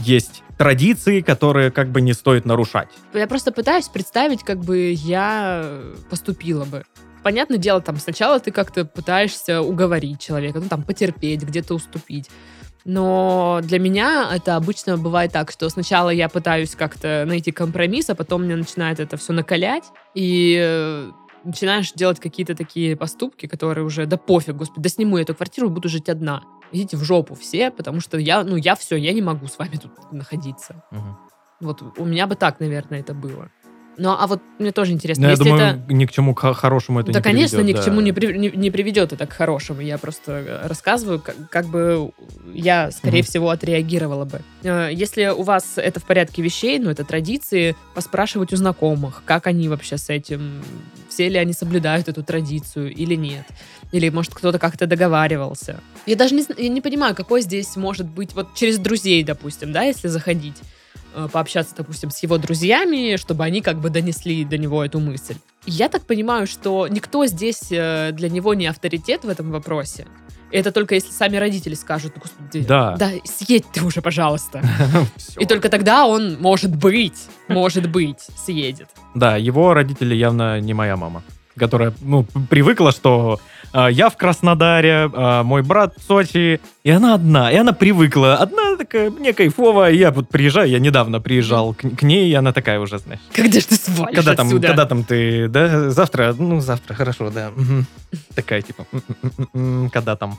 есть 0.04 0.42
традиции, 0.59 1.21
которые 1.21 1.71
как 1.71 1.90
бы 1.90 2.00
не 2.00 2.12
стоит 2.12 2.45
нарушать. 2.45 2.88
Я 3.14 3.26
просто 3.26 3.52
пытаюсь 3.52 3.88
представить, 3.88 4.42
как 4.42 4.59
бы 4.59 4.92
я 4.92 5.71
поступила 6.11 6.64
бы. 6.64 6.85
Понятное 7.23 7.59
дело, 7.59 7.80
там 7.80 7.97
сначала 7.97 8.38
ты 8.40 8.50
как-то 8.50 8.85
пытаешься 8.85 9.61
уговорить 9.61 10.21
человека, 10.21 10.61
ну 10.61 10.68
там 10.68 10.83
потерпеть, 10.83 11.42
где-то 11.42 11.75
уступить. 11.75 12.30
Но 12.85 13.61
для 13.62 13.78
меня 13.78 14.30
это 14.32 14.56
обычно 14.56 14.97
бывает 14.97 15.32
так, 15.32 15.50
что 15.50 15.68
сначала 15.68 16.11
я 16.11 16.28
пытаюсь 16.28 16.75
как-то 16.75 17.25
найти 17.26 17.52
компромисс, 17.52 18.11
а 18.11 18.14
потом 18.14 18.44
мне 18.44 18.56
начинает 18.56 19.00
это 19.00 19.16
все 19.16 19.32
накалять, 19.32 19.85
и 20.14 20.56
э, 20.58 21.11
начинаешь 21.44 21.92
делать 21.92 22.20
какие-то 22.20 22.54
такие 22.54 22.97
поступки, 22.97 23.47
которые 23.47 23.85
уже, 23.85 24.06
да 24.06 24.16
пофиг, 24.16 24.56
господи, 24.56 24.82
да 24.82 24.88
сниму 24.88 25.18
эту 25.18 25.35
квартиру 25.35 25.70
буду 25.70 25.88
жить 25.88 26.08
одна. 26.08 26.42
Идите 26.73 26.97
в 26.97 27.04
жопу 27.04 27.35
все, 27.35 27.70
потому 27.70 28.00
что 28.00 28.18
я, 28.18 28.44
ну 28.44 28.56
я 28.56 28.75
все, 28.75 28.97
я 28.97 29.12
не 29.12 29.23
могу 29.23 29.47
с 29.47 29.58
вами 29.58 29.76
тут 29.76 30.12
находиться. 30.12 30.85
Вот 31.61 31.82
у 31.99 32.04
меня 32.04 32.26
бы 32.26 32.37
так, 32.37 32.61
наверное, 32.61 33.00
это 33.00 33.14
было. 33.14 33.50
Ну, 33.99 34.11
а 34.17 34.26
вот 34.28 34.40
мне 34.61 34.71
тоже 34.71 34.93
интересно, 34.93 35.23
Но 35.23 35.28
я 35.28 35.33
если 35.33 35.45
думаю, 35.45 35.83
это... 35.85 35.93
ни 35.93 36.07
к 36.07 36.12
чему 36.12 36.33
к 36.33 36.55
хорошему 36.55 37.00
это 37.00 37.11
да, 37.11 37.19
не 37.19 37.23
конечно, 37.23 37.59
приведет, 37.59 37.75
ни 37.76 37.81
к 37.81 37.85
да. 37.85 37.90
чему 37.90 38.00
не, 38.00 38.12
при- 38.12 38.38
не, 38.38 38.49
не 38.50 38.71
приведет 38.71 39.12
это 39.12 39.26
к 39.26 39.33
хорошему. 39.33 39.81
Я 39.81 39.99
просто 39.99 40.33
э, 40.33 40.67
рассказываю, 40.69 41.19
как, 41.21 41.35
как 41.50 41.67
бы 41.67 42.12
я, 42.55 42.93
скорее 42.93 43.19
Мгм. 43.23 43.26
всего, 43.26 43.50
отреагировала 43.50 44.25
бы. 44.25 44.40
Э, 44.62 44.88
Если 44.93 45.26
у 45.26 45.43
вас 45.43 45.73
это 45.76 45.99
в 45.99 46.05
порядке 46.05 46.43
вещей, 46.43 46.78
ну, 46.78 46.90
это 46.90 47.05
традиции, 47.05 47.75
поспрашивать 47.95 48.52
у 48.52 48.57
знакомых, 48.57 49.23
как 49.25 49.49
они 49.49 49.69
вообще 49.69 49.99
с 49.99 50.09
этим, 50.11 50.62
все 51.09 51.28
ли 51.28 51.37
они 51.37 51.52
соблюдают 51.52 52.09
эту 52.09 52.23
традицию 52.23 52.95
или 52.95 53.17
нет. 53.17 53.47
Или, 53.90 54.11
может, 54.11 54.33
кто-то 54.33 54.61
как-то 54.61 54.87
договаривался. 54.87 55.81
Я 56.07 56.14
даже 56.14 56.37
не, 56.37 56.45
я 56.57 56.69
не 56.69 56.81
понимаю, 56.81 57.17
какой 57.17 57.43
здесь 57.43 57.75
может 57.75 58.07
быть, 58.07 58.33
вот 58.35 58.55
через 58.55 58.78
друзей, 58.78 59.25
допустим, 59.25 59.73
да, 59.73 59.83
если 59.83 60.07
заходить, 60.09 60.57
пообщаться, 61.26 61.75
допустим, 61.76 62.10
с 62.10 62.22
его 62.22 62.38
друзьями, 62.38 63.16
чтобы 63.16 63.42
они 63.44 63.60
как 63.62 63.80
бы 63.80 63.90
донесли 63.90 64.44
до 64.44 64.56
него 64.58 64.84
эту 64.84 65.00
мысль. 65.00 65.34
Я 65.66 65.88
так 65.88 66.06
понимаю, 66.06 66.46
что 66.46 66.87
никто 66.88 67.26
здесь 67.26 67.62
э, 67.70 68.12
для 68.12 68.28
него 68.28 68.54
не 68.54 68.66
авторитет 68.68 69.25
в 69.25 69.28
этом 69.28 69.50
вопросе. 69.50 70.06
Это 70.50 70.72
только 70.72 70.94
если 70.94 71.10
сами 71.10 71.37
родители 71.37 71.75
скажут, 71.75 72.12
ну, 72.16 72.22
господи, 72.22 72.64
Да. 72.66 72.96
да, 72.96 73.10
съедь 73.25 73.66
ты 73.72 73.84
уже, 73.84 74.00
пожалуйста. 74.00 74.62
И 75.38 75.44
только 75.44 75.68
тогда 75.68 76.06
он, 76.06 76.38
может 76.40 76.75
быть, 76.75 77.26
может 77.48 77.90
быть, 77.90 78.20
съедет. 78.46 78.88
Да, 79.14 79.37
его 79.37 79.75
родители 79.75 80.14
явно 80.14 80.58
не 80.60 80.72
моя 80.72 80.96
мама, 80.96 81.22
которая, 81.56 81.92
ну, 82.00 82.25
привыкла, 82.48 82.92
что 82.92 83.40
а, 83.75 83.88
я 83.90 84.08
в 84.08 84.16
Краснодаре, 84.16 85.08
мой 85.44 85.62
брат 85.62 85.94
в 85.98 86.02
Сочи, 86.02 86.60
и 86.88 86.90
она 86.90 87.12
одна, 87.12 87.52
и 87.52 87.57
она 87.57 87.75
привыкла. 87.75 88.37
Одна 88.37 88.75
такая, 88.78 89.11
мне 89.11 89.35
кайфово, 89.35 89.90
я 89.90 90.11
вот 90.11 90.30
приезжаю, 90.30 90.71
я 90.71 90.78
недавно 90.78 91.21
приезжал 91.21 91.75
к, 91.75 91.80
к 91.99 92.02
ней, 92.02 92.30
и 92.30 92.35
она 92.35 92.52
такая 92.52 92.80
уже, 92.80 92.99
знаешь, 92.99 93.21
Когда 93.35 93.61
ж 93.61 93.64
ты 93.64 93.75
свалишь 93.75 94.16
когда 94.16 94.35
там, 94.35 94.47
отсюда? 94.47 94.66
когда 94.68 94.87
там 94.87 95.04
ты, 95.04 95.49
да, 95.49 95.90
завтра, 95.90 96.35
ну, 96.38 96.61
завтра, 96.61 96.95
хорошо, 96.95 97.28
да. 97.30 97.50
Такая, 98.35 98.62
типа, 98.62 98.87
«М-м-м-м, 98.90 99.90
когда 99.90 100.16
там? 100.16 100.38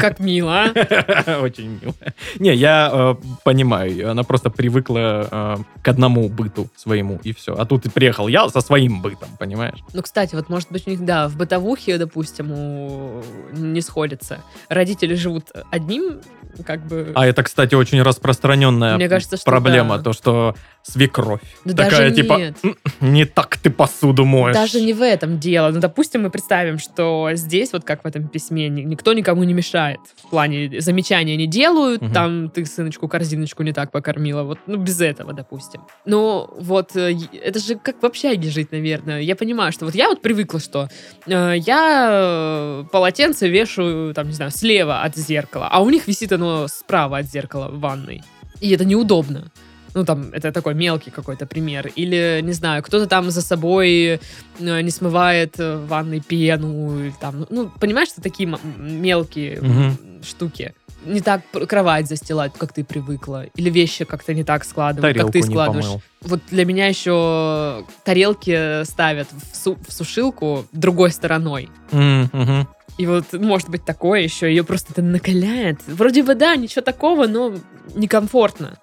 Как 0.00 0.18
мило, 0.18 0.64
а? 0.64 1.38
Очень 1.42 1.78
мило. 1.80 1.94
Не, 2.40 2.52
я 2.52 2.90
э, 2.92 3.14
понимаю, 3.44 3.92
её, 3.92 4.10
она 4.10 4.24
просто 4.24 4.50
привыкла 4.50 5.28
э, 5.30 5.56
к 5.82 5.86
одному 5.88 6.28
быту 6.28 6.68
своему, 6.74 7.20
и 7.22 7.32
все. 7.32 7.54
А 7.54 7.64
тут 7.66 7.86
и 7.86 7.88
приехал 7.88 8.26
я 8.26 8.48
со 8.48 8.60
своим 8.60 9.00
бытом, 9.00 9.28
понимаешь? 9.38 9.78
Ну, 9.92 10.02
кстати, 10.02 10.34
вот, 10.34 10.48
может 10.48 10.72
быть, 10.72 10.88
у 10.88 10.90
них, 10.90 11.04
да, 11.04 11.28
в 11.28 11.36
бытовухе, 11.36 11.98
допустим, 11.98 12.50
у- 12.50 13.22
не 13.52 13.80
сходится. 13.80 14.40
Родители 14.68 15.14
живут 15.14 15.35
одним, 15.70 16.20
как 16.64 16.86
бы... 16.86 17.12
А 17.14 17.26
это, 17.26 17.42
кстати, 17.42 17.74
очень 17.74 18.00
распространенная 18.02 18.96
Мне 18.96 19.08
кажется, 19.08 19.36
что 19.36 19.44
проблема, 19.44 19.98
да. 19.98 20.04
то, 20.04 20.12
что 20.12 20.54
свекровь. 20.82 21.40
Да 21.64 21.74
такая, 21.74 22.10
даже 22.10 22.14
типа, 22.14 22.34
нет. 22.38 22.56
«М, 22.62 22.76
не 23.00 23.24
так 23.24 23.56
ты 23.56 23.70
посуду 23.70 24.24
моешь. 24.24 24.54
Даже 24.54 24.80
не 24.80 24.92
в 24.92 25.02
этом 25.02 25.38
дело. 25.40 25.70
Ну, 25.72 25.80
допустим, 25.80 26.22
мы 26.22 26.30
представим, 26.30 26.78
что 26.78 27.30
здесь, 27.34 27.72
вот 27.72 27.82
как 27.84 28.04
в 28.04 28.06
этом 28.06 28.28
письме, 28.28 28.68
ни- 28.68 28.82
никто 28.82 29.12
никому 29.12 29.42
не 29.42 29.52
мешает. 29.52 29.98
В 30.24 30.30
плане 30.30 30.80
замечания 30.80 31.36
не 31.36 31.48
делают, 31.48 32.02
Мгм. 32.02 32.12
там 32.12 32.50
ты 32.50 32.64
сыночку 32.64 33.08
корзиночку 33.08 33.64
не 33.64 33.72
так 33.72 33.90
покормила. 33.90 34.44
Вот, 34.44 34.60
ну, 34.68 34.76
без 34.76 35.00
этого, 35.00 35.32
допустим. 35.32 35.80
Но 36.04 36.54
вот 36.60 36.94
э, 36.94 37.16
это 37.42 37.58
же 37.58 37.74
как 37.74 38.00
в 38.00 38.06
общаге 38.06 38.48
жить, 38.48 38.70
наверное. 38.70 39.20
Я 39.20 39.34
понимаю, 39.34 39.72
что 39.72 39.86
вот 39.86 39.94
я 39.96 40.08
вот 40.08 40.22
привыкла, 40.22 40.60
что 40.60 40.88
э, 41.26 41.54
я 41.58 42.08
э, 42.12 42.84
полотенце 42.92 43.48
вешаю, 43.48 44.14
там, 44.14 44.28
не 44.28 44.34
знаю, 44.34 44.52
слева 44.52 45.02
от 45.02 45.15
зеркала, 45.16 45.68
а 45.70 45.80
у 45.82 45.90
них 45.90 46.06
висит 46.06 46.32
оно 46.32 46.68
справа 46.68 47.18
от 47.18 47.26
зеркала 47.26 47.68
в 47.68 47.80
ванной. 47.80 48.22
И 48.60 48.70
это 48.70 48.84
неудобно. 48.84 49.50
Ну, 49.94 50.04
там, 50.04 50.28
это 50.32 50.52
такой 50.52 50.74
мелкий 50.74 51.10
какой-то 51.10 51.46
пример. 51.46 51.90
Или, 51.96 52.40
не 52.42 52.52
знаю, 52.52 52.82
кто-то 52.82 53.06
там 53.06 53.30
за 53.30 53.40
собой 53.40 54.20
э, 54.58 54.80
не 54.82 54.90
смывает 54.90 55.58
э, 55.58 55.76
в 55.78 55.86
ванной 55.88 56.20
пену. 56.20 56.98
Или 57.00 57.14
там, 57.18 57.40
ну, 57.40 57.46
ну, 57.48 57.70
понимаешь, 57.80 58.08
что 58.08 58.20
такие 58.20 58.46
мелкие 58.76 59.56
м, 59.56 59.96
штуки. 60.22 60.74
Не 61.06 61.20
так 61.20 61.42
кровать 61.68 62.08
застилать, 62.08 62.52
как 62.58 62.74
ты 62.74 62.84
привыкла. 62.84 63.44
Или 63.54 63.70
вещи 63.70 64.04
как-то 64.04 64.34
не 64.34 64.44
так 64.44 64.64
складывать, 64.64 65.14
Тарелку 65.14 65.32
как 65.32 65.40
ты 65.42 65.48
складываешь. 65.50 65.86
помыл. 65.86 66.02
Вот 66.22 66.40
для 66.50 66.64
меня 66.66 66.88
еще 66.88 67.84
тарелки 68.04 68.84
ставят 68.84 69.28
в, 69.32 69.56
су- 69.56 69.78
в 69.86 69.92
сушилку 69.92 70.66
другой 70.72 71.10
стороной. 71.10 71.70
Мгм. 71.90 72.68
И 72.98 73.06
вот 73.06 73.32
может 73.32 73.68
быть 73.68 73.84
такое 73.84 74.20
еще, 74.20 74.48
ее 74.48 74.64
просто 74.64 74.92
это 74.92 75.02
накаляет. 75.02 75.80
Вроде 75.86 76.22
бы 76.22 76.34
да, 76.34 76.56
ничего 76.56 76.82
такого, 76.82 77.26
но 77.26 77.54
некомфортно. 77.94 78.78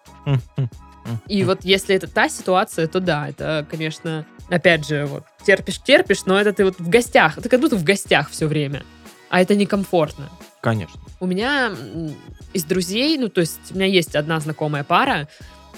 И 1.27 1.43
вот 1.43 1.63
если 1.63 1.96
это 1.96 2.08
та 2.08 2.29
ситуация, 2.29 2.88
то 2.88 3.00
да, 3.00 3.27
это, 3.27 3.65
конечно, 3.70 4.25
опять 4.50 4.88
же, 4.88 5.05
вот 5.05 5.24
терпишь-терпишь, 5.46 6.25
но 6.25 6.39
это 6.39 6.53
ты 6.53 6.63
вот 6.63 6.79
в 6.79 6.88
гостях, 6.89 7.41
ты 7.41 7.50
как 7.50 7.60
будто 7.60 7.75
в 7.75 7.84
гостях 7.84 8.29
все 8.29 8.48
время, 8.48 8.84
а 9.29 9.41
это 9.41 9.55
некомфортно. 9.55 10.29
Конечно. 10.62 11.01
У 11.20 11.25
меня 11.25 11.74
из 12.53 12.63
друзей, 12.63 13.17
ну, 13.17 13.27
то 13.27 13.41
есть 13.41 13.72
у 13.72 13.75
меня 13.75 13.86
есть 13.86 14.15
одна 14.15 14.39
знакомая 14.39 14.86
пара, 14.86 15.27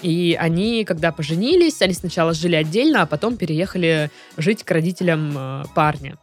и 0.02 0.36
они, 0.38 0.84
когда 0.84 1.10
поженились, 1.10 1.82
они 1.82 1.94
сначала 1.94 2.34
жили 2.34 2.54
отдельно, 2.54 3.02
а 3.02 3.06
потом 3.06 3.36
переехали 3.36 4.10
жить 4.36 4.62
к 4.62 4.70
родителям 4.70 5.32
э, 5.36 5.64
парня. 5.74 6.18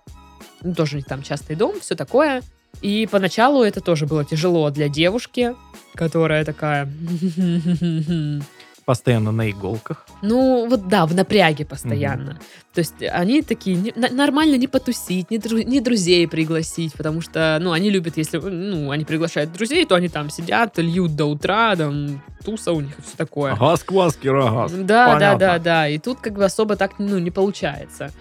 Ну, 0.64 0.74
тоже 0.74 1.02
там 1.04 1.22
частный 1.24 1.56
дом, 1.56 1.80
все 1.80 1.96
такое. 1.96 2.42
И 2.82 3.08
поначалу 3.12 3.64
это 3.64 3.82
тоже 3.82 4.06
было 4.06 4.26
тяжело 4.26 4.70
для 4.70 4.90
девушки, 4.90 5.56
которая 5.96 6.44
такая... 6.46 6.90
Постоянно 8.86 9.32
на 9.32 9.50
иголках. 9.50 10.06
Ну, 10.22 10.68
вот 10.68 10.90
да, 10.90 11.06
в 11.06 11.16
напряге 11.16 11.66
постоянно. 11.66 12.38
То 12.74 12.80
есть 12.80 12.96
они 13.02 13.42
такие, 13.42 13.78
не- 13.78 13.94
нормально 14.12 14.56
не 14.56 14.68
потусить, 14.68 15.32
не, 15.32 15.38
дру- 15.38 15.64
не 15.64 15.80
друзей 15.80 16.28
пригласить, 16.28 16.94
потому 16.94 17.22
что, 17.22 17.58
ну, 17.62 17.72
они 17.72 17.90
любят, 17.90 18.18
если, 18.18 18.40
ну, 18.40 18.92
они 18.92 19.06
приглашают 19.06 19.54
друзей, 19.54 19.86
то 19.86 19.96
они 19.96 20.10
там 20.10 20.30
сидят, 20.30 20.78
льют 20.80 21.16
до 21.16 21.26
утра, 21.26 21.78
там, 21.78 22.22
туса 22.44 22.74
у 22.74 22.82
них 22.82 23.00
и 23.00 23.02
все 23.02 23.16
такое. 23.16 23.56
Газ, 23.56 23.84
квас, 23.84 24.18
кирогаз. 24.18 24.74
Да, 24.74 24.84
да, 24.84 25.14
Понятно. 25.14 25.40
да, 25.40 25.60
да. 25.60 25.88
И 25.88 25.98
тут 25.98 26.20
как 26.20 26.34
бы 26.34 26.44
особо 26.44 26.76
так, 26.76 27.00
ну, 27.00 27.20
не 27.20 27.32
получается. 27.32 28.12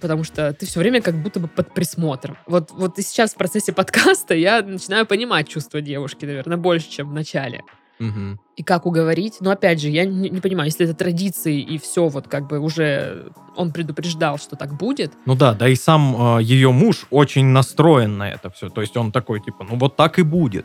Потому 0.00 0.24
что 0.24 0.52
ты 0.52 0.66
все 0.66 0.80
время 0.80 1.02
как 1.02 1.20
будто 1.22 1.40
бы 1.40 1.48
под 1.48 1.74
присмотром. 1.74 2.36
Вот, 2.46 2.70
вот 2.72 2.98
и 2.98 3.02
сейчас 3.02 3.32
в 3.32 3.36
процессе 3.36 3.72
подкаста 3.72 4.34
я 4.34 4.62
начинаю 4.62 5.06
понимать 5.06 5.48
чувства 5.48 5.80
девушки, 5.80 6.24
наверное, 6.24 6.56
больше, 6.56 6.90
чем 6.90 7.10
в 7.10 7.12
начале. 7.12 7.62
Мгм. 8.00 8.40
И 8.56 8.62
как 8.62 8.86
уговорить? 8.86 9.36
Но 9.40 9.50
опять 9.50 9.80
же, 9.80 9.90
я 9.90 10.06
не, 10.06 10.30
не 10.30 10.40
понимаю, 10.40 10.68
если 10.68 10.86
это 10.86 10.94
традиции 10.94 11.60
и 11.60 11.78
все, 11.78 12.08
вот 12.08 12.28
как 12.28 12.48
бы 12.48 12.58
уже 12.58 13.30
он 13.56 13.72
предупреждал, 13.72 14.38
что 14.38 14.56
так 14.56 14.74
будет. 14.74 15.12
Ну 15.26 15.34
да, 15.34 15.52
да 15.52 15.68
и 15.68 15.74
сам 15.74 16.38
э, 16.38 16.42
ее 16.42 16.72
муж 16.72 17.06
очень 17.10 17.44
настроен 17.44 18.16
на 18.16 18.30
это 18.30 18.48
все. 18.50 18.70
То 18.70 18.80
есть 18.80 18.96
он 18.96 19.12
такой, 19.12 19.40
типа, 19.40 19.66
ну 19.68 19.76
вот 19.76 19.96
так 19.96 20.18
и 20.18 20.22
будет. 20.22 20.64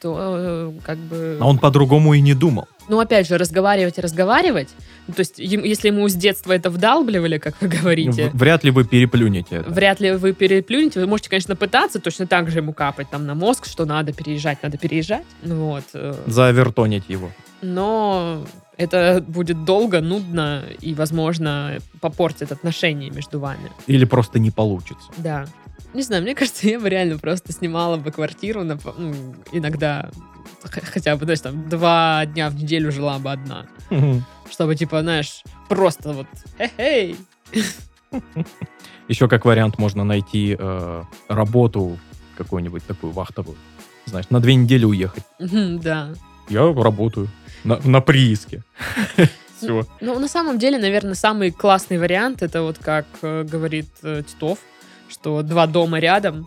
то 0.00 0.16
э, 0.38 0.72
как 0.84 0.98
бы... 0.98 1.38
А 1.40 1.48
он 1.48 1.58
по-другому 1.58 2.14
и 2.14 2.20
не 2.20 2.34
думал. 2.34 2.68
Ну, 2.88 2.98
опять 3.00 3.28
же, 3.28 3.36
разговаривать 3.38 3.98
и 3.98 4.00
разговаривать. 4.00 4.68
Ну, 5.06 5.14
то 5.14 5.20
есть, 5.20 5.38
если 5.38 5.88
ему 5.88 6.08
с 6.08 6.14
детства 6.14 6.52
это 6.52 6.70
вдалбливали, 6.70 7.38
как 7.38 7.54
вы 7.60 7.68
говорите, 7.68 8.30
Вряд 8.34 8.64
ли 8.64 8.70
вы 8.70 8.84
переплюнете 8.84 9.56
это. 9.56 9.70
вряд 9.70 10.00
ли 10.00 10.12
вы 10.12 10.32
переплюнете. 10.32 11.00
Вы 11.00 11.06
можете, 11.06 11.30
конечно, 11.30 11.56
пытаться 11.56 12.00
точно 12.00 12.26
так 12.26 12.50
же 12.50 12.58
ему 12.58 12.72
капать 12.72 13.10
там 13.10 13.26
на 13.26 13.34
мозг, 13.34 13.66
что 13.66 13.84
надо 13.84 14.12
переезжать, 14.12 14.62
надо 14.62 14.78
переезжать. 14.78 15.24
Ну, 15.42 15.66
вот. 15.68 15.84
э, 15.94 16.14
Завертонить 16.26 17.04
его. 17.08 17.30
Но 17.62 18.44
это 18.76 19.22
будет 19.26 19.64
долго, 19.64 20.00
нудно 20.00 20.62
и, 20.80 20.94
возможно, 20.94 21.78
попортит 22.00 22.52
отношения 22.52 23.10
между 23.10 23.40
вами. 23.40 23.70
Или 23.86 24.04
просто 24.04 24.38
не 24.38 24.50
получится. 24.50 25.08
Да. 25.16 25.46
Не 25.98 26.04
знаю, 26.04 26.22
мне 26.22 26.36
кажется, 26.36 26.68
я 26.68 26.78
бы 26.78 26.88
реально 26.88 27.18
просто 27.18 27.52
снимала 27.52 27.96
бы 27.96 28.12
квартиру 28.12 28.62
на, 28.62 28.78
ну, 28.96 29.34
иногда 29.50 30.10
хотя 30.62 31.16
бы, 31.16 31.24
знаешь, 31.24 31.40
там 31.40 31.68
два 31.68 32.24
дня 32.24 32.50
в 32.50 32.54
неделю 32.54 32.92
жила 32.92 33.18
бы 33.18 33.32
одна. 33.32 33.66
Чтобы, 34.48 34.76
типа, 34.76 35.02
знаешь, 35.02 35.42
просто 35.68 36.12
вот 36.12 36.26
хе-хей. 36.56 37.16
Еще 39.08 39.26
как 39.26 39.44
вариант 39.44 39.78
можно 39.78 40.04
найти 40.04 40.56
э, 40.56 41.02
работу 41.28 41.98
какую-нибудь 42.36 42.86
такую 42.86 43.12
вахтовую. 43.12 43.56
Знаешь, 44.06 44.26
на 44.30 44.38
две 44.38 44.54
недели 44.54 44.84
уехать. 44.84 45.24
Да. 45.40 46.10
Я 46.48 46.72
работаю 46.72 47.28
на, 47.64 47.80
на 47.84 48.00
прииске. 48.00 48.62
Все. 49.56 49.84
Ну, 50.00 50.18
на 50.20 50.28
самом 50.28 50.60
деле, 50.60 50.78
наверное, 50.78 51.14
самый 51.14 51.50
классный 51.50 51.98
вариант 51.98 52.42
это 52.42 52.62
вот 52.62 52.78
как 52.78 53.06
э, 53.22 53.42
говорит 53.42 53.88
э, 54.04 54.22
Титов, 54.24 54.60
что 55.08 55.42
два 55.42 55.66
дома 55.66 55.98
рядом, 55.98 56.46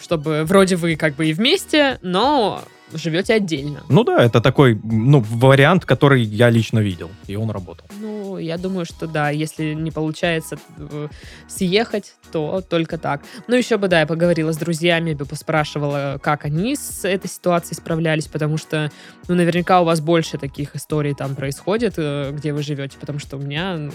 чтобы 0.00 0.44
вроде 0.44 0.76
вы 0.76 0.96
как 0.96 1.14
бы 1.14 1.26
и 1.26 1.32
вместе, 1.32 1.98
но 2.02 2.62
живете 2.92 3.34
отдельно. 3.34 3.82
Ну 3.88 4.04
да, 4.04 4.24
это 4.24 4.40
такой, 4.40 4.78
ну, 4.84 5.20
вариант, 5.20 5.84
который 5.84 6.22
я 6.22 6.50
лично 6.50 6.78
видел, 6.78 7.10
и 7.26 7.36
он 7.36 7.50
работал. 7.50 7.86
Ну, 8.00 8.38
я 8.38 8.58
думаю, 8.58 8.84
что 8.84 9.06
да, 9.06 9.30
если 9.30 9.74
не 9.74 9.90
получается 9.90 10.58
э, 10.76 11.08
съехать, 11.48 12.14
то 12.32 12.60
только 12.60 12.98
так. 12.98 13.22
Ну, 13.48 13.56
еще 13.56 13.76
бы, 13.78 13.88
да, 13.88 14.00
я 14.00 14.06
поговорила 14.06 14.52
с 14.52 14.56
друзьями, 14.56 15.14
бы 15.14 15.24
поспрашивала, 15.24 16.18
как 16.22 16.44
они 16.44 16.76
с 16.76 17.04
этой 17.04 17.28
ситуацией 17.28 17.76
справлялись, 17.76 18.26
потому 18.26 18.58
что, 18.58 18.90
ну, 19.28 19.34
наверняка 19.34 19.80
у 19.80 19.84
вас 19.84 20.00
больше 20.00 20.38
таких 20.38 20.76
историй 20.76 21.14
там 21.14 21.34
происходит, 21.34 21.94
э, 21.96 22.30
где 22.32 22.52
вы 22.52 22.62
живете, 22.62 22.98
потому 22.98 23.18
что 23.18 23.36
у 23.36 23.40
меня 23.40 23.76
ну, 23.76 23.92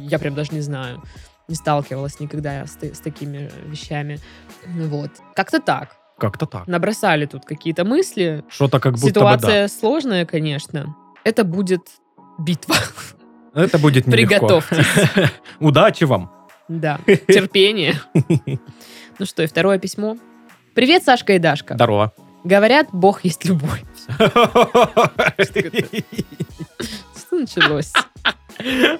Я 0.00 0.18
прям 0.18 0.34
даже 0.34 0.52
не 0.52 0.60
знаю. 0.60 1.02
Не 1.50 1.56
сталкивалась 1.56 2.20
никогда 2.20 2.64
с, 2.64 2.78
с 2.80 3.00
такими 3.00 3.50
вещами. 3.66 4.20
Вот. 4.66 5.10
Как-то 5.34 5.58
так. 5.58 5.96
Как-то 6.16 6.46
так. 6.46 6.68
Набросали 6.68 7.26
тут 7.26 7.44
какие-то 7.44 7.84
мысли. 7.84 8.44
Что-то 8.48 8.78
как 8.78 8.92
будто 8.94 9.08
Ситуация 9.08 9.64
бы 9.64 9.68
сложная, 9.68 10.26
конечно. 10.26 10.94
Это 11.24 11.42
будет 11.42 11.88
битва. 12.38 12.76
да. 13.52 13.64
Это 13.64 13.78
будет 13.78 14.06
нелегко. 14.06 14.46
Приготовьтесь. 14.46 15.32
Удачи 15.58 16.04
вам. 16.04 16.30
Да. 16.68 17.00
Терпение. 17.06 18.00
Ну 19.18 19.26
что, 19.26 19.42
и 19.42 19.46
второе 19.48 19.80
письмо. 19.80 20.16
Привет, 20.74 21.02
Сашка 21.02 21.32
и 21.32 21.40
Дашка. 21.40 21.74
Здорово. 21.74 22.12
Говорят, 22.44 22.86
Бог 22.92 23.24
есть 23.24 23.44
любовь. 23.44 23.82
Что 27.16 27.38
началось? 27.38 27.92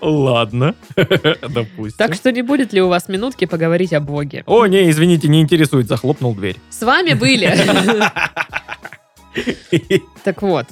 Ладно. 0.00 0.74
Допустим. 0.96 1.96
Так 1.96 2.14
что 2.14 2.32
не 2.32 2.42
будет 2.42 2.72
ли 2.72 2.82
у 2.82 2.88
вас 2.88 3.08
минутки 3.08 3.44
поговорить 3.44 3.92
о 3.92 4.00
Боге? 4.00 4.42
О, 4.46 4.66
не, 4.66 4.90
извините, 4.90 5.28
не 5.28 5.40
интересует, 5.40 5.88
захлопнул 5.88 6.34
дверь. 6.34 6.56
С 6.70 6.82
вами 6.82 7.14
были. 7.14 7.54
Так 10.24 10.42
вот, 10.42 10.66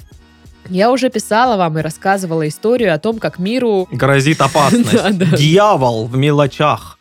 я 0.69 0.91
уже 0.91 1.09
писала 1.09 1.57
вам 1.57 1.79
и 1.79 1.81
рассказывала 1.81 2.47
историю 2.47 2.93
о 2.93 2.99
том, 2.99 3.17
как 3.17 3.39
миру... 3.39 3.87
Грозит 3.91 4.41
опасность. 4.41 5.35
Дьявол 5.37 6.05
в 6.07 6.17
мелочах. 6.17 6.99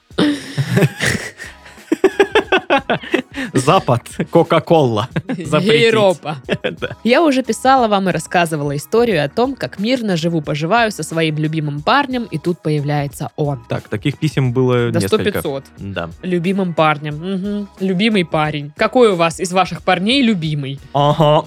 Запад, 3.53 4.03
Кока-Кола. 4.31 5.09
Европа. 5.29 6.37
Да. 6.81 6.97
Я 7.03 7.23
уже 7.23 7.43
писала 7.43 7.89
вам 7.89 8.09
и 8.09 8.13
рассказывала 8.13 8.77
историю 8.77 9.25
о 9.25 9.29
том, 9.29 9.55
как 9.55 9.79
мирно 9.79 10.17
живу-поживаю 10.17 10.93
со 10.93 11.03
своим 11.03 11.37
любимым 11.39 11.81
парнем, 11.81 12.25
и 12.25 12.39
тут 12.39 12.61
появляется 12.61 13.31
он. 13.37 13.65
Так, 13.69 13.89
таких 13.89 14.19
писем 14.19 14.53
было 14.53 14.91
До 14.91 15.01
несколько. 15.01 15.39
100-500. 15.39 15.65
Да. 15.79 16.11
Любимым 16.23 16.75
парнем. 16.75 17.69
Любимый 17.81 18.25
парень. 18.25 18.73
Какой 18.77 19.13
у 19.13 19.17
вас 19.17 19.41
из 19.41 19.53
ваших 19.53 19.83
парней 19.83 20.23
любимый? 20.23 20.79
Ага. 20.93 21.45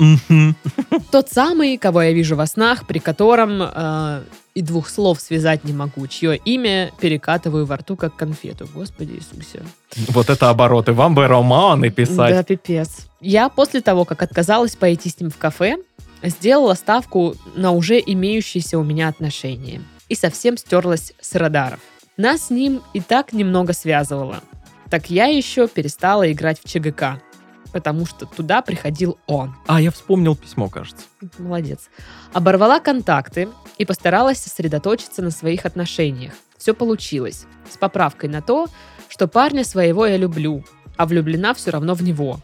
Тот 1.12 1.30
самый, 1.30 1.78
кого 1.78 2.02
я 2.02 2.14
вижу 2.14 2.36
во 2.36 2.48
снах, 2.48 2.88
при 2.88 3.00
котором 3.00 3.62
э, 3.62 4.22
и 4.54 4.62
двух 4.62 4.90
слов 4.90 5.20
связать 5.22 5.64
не 5.64 5.74
могу, 5.74 6.06
чье 6.08 6.36
имя 6.36 6.92
перекатываю 7.00 7.66
во 7.66 7.78
рту, 7.78 7.96
как 7.96 8.16
конфету. 8.16 8.68
Господи 8.74 9.14
Иисусе. 9.14 9.64
Вот 10.10 10.30
это 10.30 10.50
обороты. 10.50 10.94
Вам 10.94 11.16
бы 11.16 11.28
романы 11.28 11.90
Да, 11.90 11.96
писать. 11.96 12.48
пипец. 12.48 13.08
Я 13.22 13.50
после 13.50 13.82
того, 13.82 14.06
как 14.06 14.22
отказалась 14.22 14.76
пойти 14.76 15.10
с 15.10 15.20
ним 15.20 15.30
в 15.30 15.38
кафе, 15.38 15.78
сделала 16.24 16.74
ставку 16.74 17.36
на 17.56 17.72
уже 17.72 18.02
имеющиеся 18.06 18.78
у 18.78 18.84
меня 18.84 19.08
отношения. 19.08 19.82
И 20.10 20.16
совсем 20.16 20.58
стерлась 20.58 21.14
с 21.22 21.36
радаров. 21.36 21.80
Нас 22.18 22.48
с 22.48 22.50
ним 22.50 22.82
и 22.94 23.00
так 23.00 23.34
немного 23.34 23.74
связывало. 23.74 24.42
Так 24.90 25.10
я 25.10 25.26
еще 25.28 25.68
перестала 25.70 26.30
играть 26.32 26.60
в 26.62 26.68
ЧГК, 26.70 27.22
потому 27.72 28.06
что 28.06 28.26
туда 28.26 28.62
приходил 28.62 29.18
он. 29.28 29.56
А, 29.68 29.82
я 29.82 29.92
вспомнил 29.92 30.36
письмо, 30.36 30.70
кажется. 30.70 31.06
Молодец. 31.38 31.90
Оборвала 32.34 32.80
контакты 32.80 33.50
и 33.78 33.86
постаралась 33.86 34.40
сосредоточиться 34.40 35.22
на 35.22 35.32
своих 35.32 35.66
отношениях. 35.66 36.34
Все 36.58 36.74
получилось. 36.74 37.46
С 37.70 37.78
поправкой 37.78 38.30
на 38.30 38.42
то, 38.42 38.68
что 39.10 39.28
парня 39.28 39.64
своего 39.64 40.06
я 40.06 40.18
люблю, 40.18 40.64
а 40.98 41.06
влюблена 41.06 41.54
все 41.54 41.72
равно 41.72 41.94
в 41.94 42.04
него. 42.04 42.40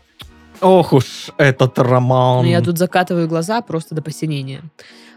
Ох 0.61 0.93
уж 0.93 1.29
этот 1.37 1.77
роман. 1.77 2.43
Но 2.43 2.49
я 2.49 2.61
тут 2.61 2.77
закатываю 2.77 3.27
глаза 3.27 3.61
просто 3.61 3.93
до 3.93 4.01
посинения. 4.01 4.63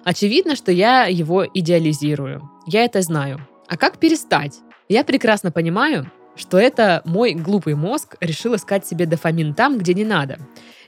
Очевидно, 0.05 0.57
что 0.57 0.73
я 0.73 1.05
его 1.05 1.47
идеализирую. 1.47 2.51
Я 2.67 2.85
это 2.85 3.01
знаю. 3.03 3.47
А 3.69 3.77
как 3.77 3.99
перестать? 3.99 4.59
Я 4.89 5.05
прекрасно 5.05 5.51
понимаю, 5.53 6.11
что 6.41 6.59
это 6.59 7.03
мой 7.05 7.35
глупый 7.35 7.75
мозг 7.75 8.17
решил 8.21 8.57
искать 8.57 8.87
себе 8.87 9.07
дофамин 9.07 9.55
там, 9.55 9.79
где 9.79 9.95
не 9.95 10.05
надо. 10.05 10.39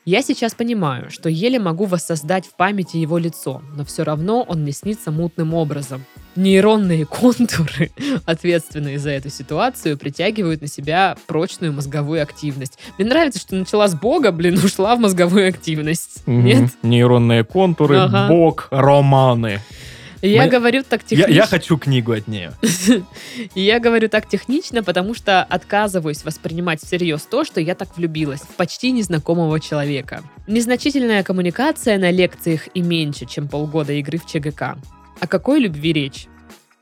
Я 0.04 0.20
сейчас 0.22 0.54
понимаю, 0.54 1.10
что 1.10 1.28
еле 1.28 1.60
могу 1.60 1.84
воссоздать 1.84 2.44
в 2.44 2.56
памяти 2.56 2.96
его 2.96 3.18
лицо, 3.18 3.62
но 3.76 3.84
все 3.84 4.02
равно 4.02 4.42
он 4.42 4.62
мне 4.62 4.72
снится 4.72 5.12
мутным 5.12 5.54
образом. 5.54 6.04
Нейронные 6.34 7.06
контуры, 7.06 7.92
ответственные 8.26 8.98
за 8.98 9.10
эту 9.10 9.30
ситуацию, 9.30 9.96
притягивают 9.96 10.60
на 10.60 10.66
себя 10.66 11.16
прочную 11.28 11.72
мозговую 11.72 12.20
активность. 12.22 12.78
Мне 12.98 13.06
нравится, 13.06 13.38
что 13.38 13.54
начала 13.54 13.86
с 13.86 13.94
Бога, 13.94 14.32
блин, 14.32 14.54
ушла 14.64 14.96
в 14.96 14.98
мозговую 14.98 15.48
активность. 15.48 16.22
Нет? 16.26 16.70
Нейронные 16.82 17.44
контуры, 17.44 17.98
Ага. 17.98 18.26
бог, 18.26 18.68
романы. 18.72 19.60
Я 20.22 20.44
Мы- 20.44 20.48
говорю 20.50 20.84
так 20.88 21.02
Я, 21.02 21.16
технично. 21.16 21.32
я 21.32 21.46
хочу 21.46 21.76
книгу 21.78 22.12
от 22.12 22.28
нее. 22.28 22.52
Я 23.56 23.80
говорю 23.80 24.08
так 24.08 24.28
технично, 24.28 24.82
потому 24.84 25.14
что 25.14 25.42
отказываюсь 25.42 26.24
воспринимать 26.24 26.80
всерьез 26.80 27.22
то, 27.22 27.44
что 27.44 27.60
я 27.60 27.74
так 27.74 27.96
влюбилась 27.96 28.40
в 28.40 28.54
почти 28.56 28.92
незнакомого 28.92 29.58
человека. 29.58 30.22
Незначительная 30.46 31.24
коммуникация 31.24 31.98
на 31.98 32.10
лекциях 32.12 32.68
и 32.72 32.82
меньше, 32.82 33.26
чем 33.26 33.48
полгода 33.48 33.92
игры 33.94 34.18
в 34.18 34.26
ЧГК. 34.26 34.76
О 35.20 35.26
какой 35.26 35.58
любви 35.60 35.92
речь? 35.92 36.26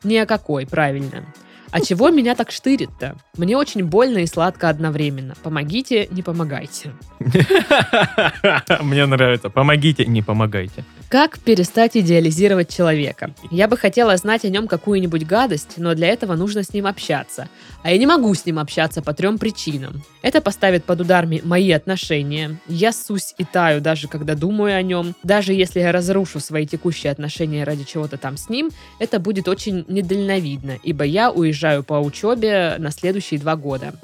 Ни 0.05 0.16
о 0.16 0.26
какой, 0.26 0.66
правильно. 0.66 1.24
А 1.70 1.81
чего 1.81 2.11
меня 2.11 2.35
так 2.35 2.50
штырит-то? 2.50 3.16
Мне 3.38 3.57
очень 3.57 3.85
больно 3.85 4.18
и 4.18 4.26
сладко 4.26 4.68
одновременно. 4.68 5.35
Помогите, 5.42 6.09
не 6.11 6.22
помогайте. 6.22 6.92
Мне 8.81 9.07
нравится. 9.07 9.50
Помогите, 9.50 10.05
не 10.07 10.20
помогайте. 10.22 10.85
Как 11.11 11.40
перестать 11.40 11.96
идеализировать 11.96 12.73
человека? 12.73 13.35
Я 13.51 13.66
бы 13.66 13.77
хотела 13.77 14.16
знать 14.16 14.44
о 14.44 14.49
нем 14.49 14.68
какую-нибудь 14.68 15.27
гадость, 15.27 15.73
но 15.77 15.96
для 15.96 16.07
этого 16.07 16.37
нужно 16.37 16.62
с 16.62 16.73
ним 16.73 16.87
общаться. 16.87 17.49
А 17.83 17.90
я 17.90 17.99
не 17.99 18.07
могу 18.07 18.33
с 18.33 18.46
ним 18.46 18.61
общаться 18.61 19.03
по 19.03 19.12
трем 19.12 19.37
причинам. 19.37 20.05
Это 20.23 20.40
поставит 20.40 20.85
под 20.85 21.01
удар 21.01 21.27
мои 21.42 21.73
отношения. 21.73 22.61
Я 22.68 22.92
ссусь 22.92 23.35
и 23.38 23.44
таю, 23.44 23.81
даже 23.81 24.07
когда 24.07 24.37
думаю 24.37 24.77
о 24.77 24.83
нем. 24.83 25.16
Даже 25.25 25.53
если 25.53 25.81
я 25.81 25.90
разрушу 25.90 26.38
свои 26.38 26.64
текущие 26.64 27.11
отношения 27.11 27.64
ради 27.64 27.83
чего-то 27.83 28.16
там 28.16 28.37
с 28.37 28.49
ним, 28.49 28.70
это 29.01 29.18
будет 29.18 29.49
очень 29.49 29.85
недальновидно, 29.88 30.79
ибо 30.85 31.03
я 31.03 31.33
уезжаю 31.33 31.83
по 31.83 31.94
учебе 31.94 32.77
на 32.79 32.92
следующие 32.92 33.40
два 33.40 33.57
года. 33.57 33.94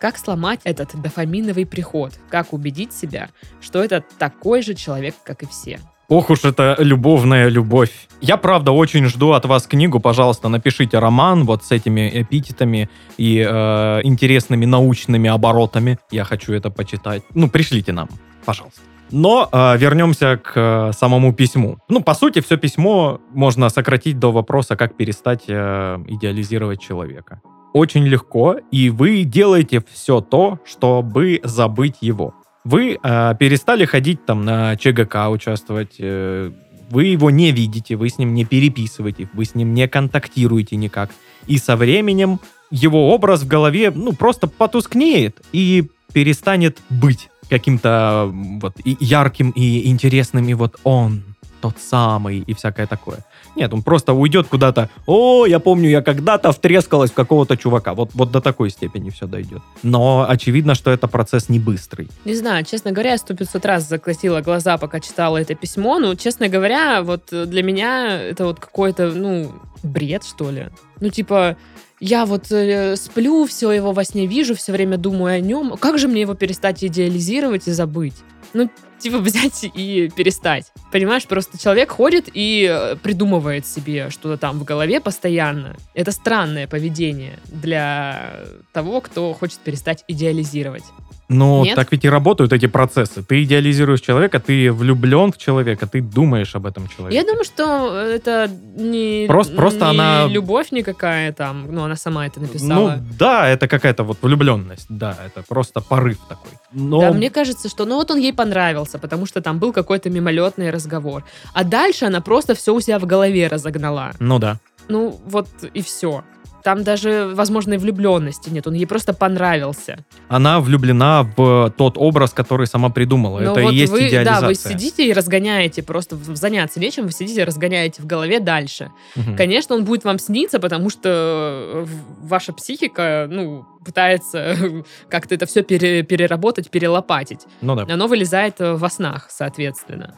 Как 0.00 0.18
сломать 0.18 0.58
этот 0.64 1.00
дофаминовый 1.00 1.64
приход? 1.64 2.14
Как 2.28 2.52
убедить 2.52 2.92
себя, 2.92 3.30
что 3.60 3.84
это 3.84 4.02
такой 4.18 4.62
же 4.62 4.74
человек, 4.74 5.14
как 5.22 5.44
и 5.44 5.46
все? 5.46 5.78
Ох 6.10 6.28
уж 6.30 6.44
это 6.44 6.74
любовная 6.80 7.48
любовь. 7.48 8.08
Я, 8.20 8.36
правда, 8.36 8.72
очень 8.72 9.06
жду 9.06 9.30
от 9.30 9.44
вас 9.44 9.68
книгу. 9.68 10.00
Пожалуйста, 10.00 10.48
напишите 10.48 10.98
роман 10.98 11.44
вот 11.44 11.62
с 11.62 11.70
этими 11.70 12.10
эпитетами 12.12 12.90
и 13.16 13.38
э, 13.38 14.00
интересными 14.02 14.66
научными 14.66 15.30
оборотами. 15.30 15.98
Я 16.10 16.24
хочу 16.24 16.52
это 16.52 16.68
почитать. 16.68 17.22
Ну, 17.34 17.48
пришлите 17.48 17.92
нам, 17.92 18.08
пожалуйста. 18.44 18.80
Но 19.12 19.48
э, 19.52 19.78
вернемся 19.78 20.36
к 20.36 20.52
э, 20.56 20.92
самому 20.98 21.32
письму. 21.32 21.78
Ну, 21.88 22.02
по 22.02 22.14
сути, 22.14 22.40
все 22.40 22.56
письмо 22.56 23.20
можно 23.32 23.68
сократить 23.68 24.18
до 24.18 24.32
вопроса, 24.32 24.74
как 24.74 24.96
перестать 24.96 25.44
э, 25.46 25.98
идеализировать 26.08 26.80
человека. 26.80 27.40
Очень 27.72 28.04
легко, 28.04 28.56
и 28.72 28.90
вы 28.90 29.22
делаете 29.22 29.80
все 29.92 30.20
то, 30.20 30.58
чтобы 30.64 31.40
забыть 31.44 31.98
его. 32.00 32.34
Вы 32.64 32.98
э, 33.02 33.34
перестали 33.38 33.84
ходить 33.84 34.24
там 34.26 34.44
на 34.44 34.76
ЧГК 34.76 35.30
участвовать, 35.30 35.94
э, 35.98 36.50
вы 36.90 37.04
его 37.04 37.30
не 37.30 37.52
видите, 37.52 37.96
вы 37.96 38.08
с 38.10 38.18
ним 38.18 38.34
не 38.34 38.44
переписываете, 38.44 39.28
вы 39.32 39.44
с 39.44 39.54
ним 39.54 39.72
не 39.74 39.88
контактируете 39.88 40.76
никак. 40.76 41.10
И 41.46 41.58
со 41.58 41.76
временем 41.76 42.40
его 42.70 43.14
образ 43.14 43.42
в 43.42 43.46
голове, 43.46 43.90
ну, 43.94 44.12
просто 44.12 44.46
потускнеет 44.46 45.40
и 45.52 45.88
перестанет 46.12 46.78
быть 46.90 47.30
каким-то 47.48 48.30
вот 48.32 48.76
ярким 48.84 49.50
и 49.50 49.88
интересным, 49.88 50.48
и 50.48 50.54
вот 50.54 50.78
он 50.84 51.22
тот 51.60 51.76
самый, 51.78 52.38
и 52.38 52.54
всякое 52.54 52.86
такое. 52.86 53.18
Нет, 53.56 53.72
он 53.72 53.82
просто 53.82 54.12
уйдет 54.12 54.46
куда-то. 54.46 54.88
О, 55.06 55.46
я 55.46 55.58
помню, 55.58 55.88
я 55.90 56.02
когда-то 56.02 56.52
втрескалась 56.52 57.10
в 57.10 57.14
какого-то 57.14 57.56
чувака. 57.56 57.94
Вот, 57.94 58.10
вот 58.14 58.30
до 58.30 58.40
такой 58.40 58.70
степени 58.70 59.10
все 59.10 59.26
дойдет. 59.26 59.62
Но 59.82 60.26
очевидно, 60.28 60.74
что 60.74 60.90
это 60.90 61.08
процесс 61.08 61.48
не 61.48 61.58
быстрый. 61.58 62.08
Не 62.24 62.34
знаю, 62.34 62.64
честно 62.64 62.92
говоря, 62.92 63.12
я 63.12 63.18
сто 63.18 63.34
пятьсот 63.34 63.64
раз 63.66 63.88
закатила 63.88 64.40
глаза, 64.40 64.78
пока 64.78 65.00
читала 65.00 65.36
это 65.38 65.54
письмо. 65.54 65.98
Ну, 65.98 66.14
честно 66.14 66.48
говоря, 66.48 67.02
вот 67.02 67.28
для 67.30 67.62
меня 67.62 68.20
это 68.20 68.44
вот 68.44 68.60
какой-то, 68.60 69.12
ну, 69.12 69.52
бред, 69.82 70.24
что 70.24 70.50
ли. 70.50 70.68
Ну, 71.00 71.08
типа, 71.08 71.56
я 72.00 72.24
вот 72.24 72.50
э, 72.50 72.96
сплю, 72.96 73.46
все 73.46 73.72
его 73.72 73.92
во 73.92 74.04
сне 74.04 74.26
вижу, 74.26 74.54
все 74.54 74.72
время 74.72 74.96
думаю 74.96 75.36
о 75.36 75.40
нем. 75.40 75.76
Как 75.78 75.98
же 75.98 76.08
мне 76.08 76.22
его 76.22 76.34
перестать 76.34 76.82
идеализировать 76.84 77.68
и 77.68 77.72
забыть? 77.72 78.16
Ну, 78.54 78.70
типа 79.00 79.18
взять 79.18 79.64
и 79.74 80.10
перестать. 80.14 80.72
Понимаешь, 80.92 81.26
просто 81.26 81.58
человек 81.58 81.90
ходит 81.90 82.28
и 82.32 82.68
э, 82.70 82.96
придумывает 82.96 83.66
себе 83.66 84.10
что-то 84.10 84.36
там 84.36 84.58
в 84.58 84.64
голове 84.64 85.00
постоянно. 85.00 85.76
Это 85.94 86.12
странное 86.12 86.66
поведение 86.66 87.38
для 87.46 88.44
того, 88.72 89.00
кто 89.00 89.32
хочет 89.32 89.58
перестать 89.58 90.04
идеализировать. 90.08 90.84
Но 91.32 91.64
Нет? 91.64 91.76
так 91.76 91.92
ведь 91.92 92.04
и 92.04 92.08
работают 92.08 92.52
эти 92.52 92.66
процессы. 92.66 93.22
Ты 93.22 93.44
идеализируешь 93.44 94.00
человека, 94.00 94.40
ты 94.40 94.72
влюблен 94.72 95.30
в 95.30 95.38
человека, 95.38 95.86
ты 95.86 96.00
думаешь 96.02 96.56
об 96.56 96.66
этом 96.66 96.88
человеке. 96.88 97.16
Я 97.16 97.24
думаю, 97.24 97.44
что 97.44 97.94
это 97.96 98.50
не, 98.76 99.26
Просто- 99.28 99.54
просто 99.54 99.84
не 99.84 99.90
она- 99.90 100.26
любовь 100.26 100.72
никакая 100.72 101.32
там, 101.32 101.72
ну, 101.72 101.84
она 101.84 101.94
сама 101.94 102.26
это 102.26 102.40
написала. 102.40 102.96
Ну 102.96 103.04
да, 103.18 103.48
это 103.48 103.68
какая-то 103.68 104.02
вот 104.02 104.18
влюбленность, 104.22 104.86
да, 104.88 105.16
это 105.24 105.44
просто 105.48 105.80
порыв 105.80 106.18
такой. 106.28 106.50
Но 106.72 107.00
Да, 107.00 107.12
мне 107.12 107.30
кажется, 107.30 107.68
что 107.68 107.84
ну 107.84 107.94
вот 107.94 108.10
он 108.10 108.18
ей 108.18 108.32
понравился, 108.32 108.98
потому 108.98 109.24
что 109.26 109.40
там 109.40 109.58
был 109.60 109.72
какой-то 109.72 110.10
мимолетный 110.10 110.70
разговор. 110.70 111.24
А 111.54 111.62
дальше 111.62 112.06
она 112.06 112.20
просто 112.20 112.54
все 112.56 112.74
у 112.74 112.80
себя 112.80 112.98
в 112.98 113.06
голове 113.06 113.46
разогнала. 113.46 114.12
ну 114.18 114.38
да. 114.40 114.58
Ну 114.88 115.20
вот 115.26 115.46
и 115.74 115.80
все. 115.82 116.24
Там 116.62 116.84
даже, 116.84 117.30
возможно, 117.34 117.74
и 117.74 117.76
влюбленности 117.78 118.50
нет. 118.50 118.66
Он 118.66 118.74
ей 118.74 118.86
просто 118.86 119.12
понравился. 119.12 120.04
Она 120.28 120.60
влюблена 120.60 121.26
в 121.36 121.72
тот 121.76 121.94
образ, 121.96 122.32
который 122.32 122.66
сама 122.66 122.90
придумала. 122.90 123.40
Но 123.40 123.52
это 123.52 123.62
вот 123.62 123.72
и 123.72 123.76
есть 123.76 123.92
вы, 123.92 124.08
идеализация. 124.08 124.40
Да, 124.40 124.46
вы 124.46 124.54
сидите 124.54 125.06
и 125.06 125.12
разгоняете, 125.12 125.82
просто 125.82 126.16
заняться 126.16 126.80
нечем, 126.80 127.06
вы 127.06 127.12
сидите 127.12 127.40
и 127.42 127.44
разгоняете 127.44 128.02
в 128.02 128.06
голове 128.06 128.40
дальше. 128.40 128.90
Мгм. 129.16 129.36
Конечно, 129.36 129.74
он 129.74 129.84
будет 129.84 130.04
вам 130.04 130.18
сниться, 130.18 130.58
потому 130.58 130.90
что 130.90 131.08
э, 131.08 131.86
ваша 132.22 132.52
психика, 132.52 133.26
ну, 133.30 133.64
пытается 133.84 134.56
как-то 135.08 135.34
это 135.34 135.46
все 135.46 135.62
переработать, 135.62 136.70
перелопатить. 136.70 137.40
Ну 137.60 137.74
да. 137.74 137.86
Оно 137.92 138.06
вылезает 138.06 138.60
э, 138.60 138.74
во 138.74 138.90
снах, 138.90 139.28
соответственно. 139.30 140.14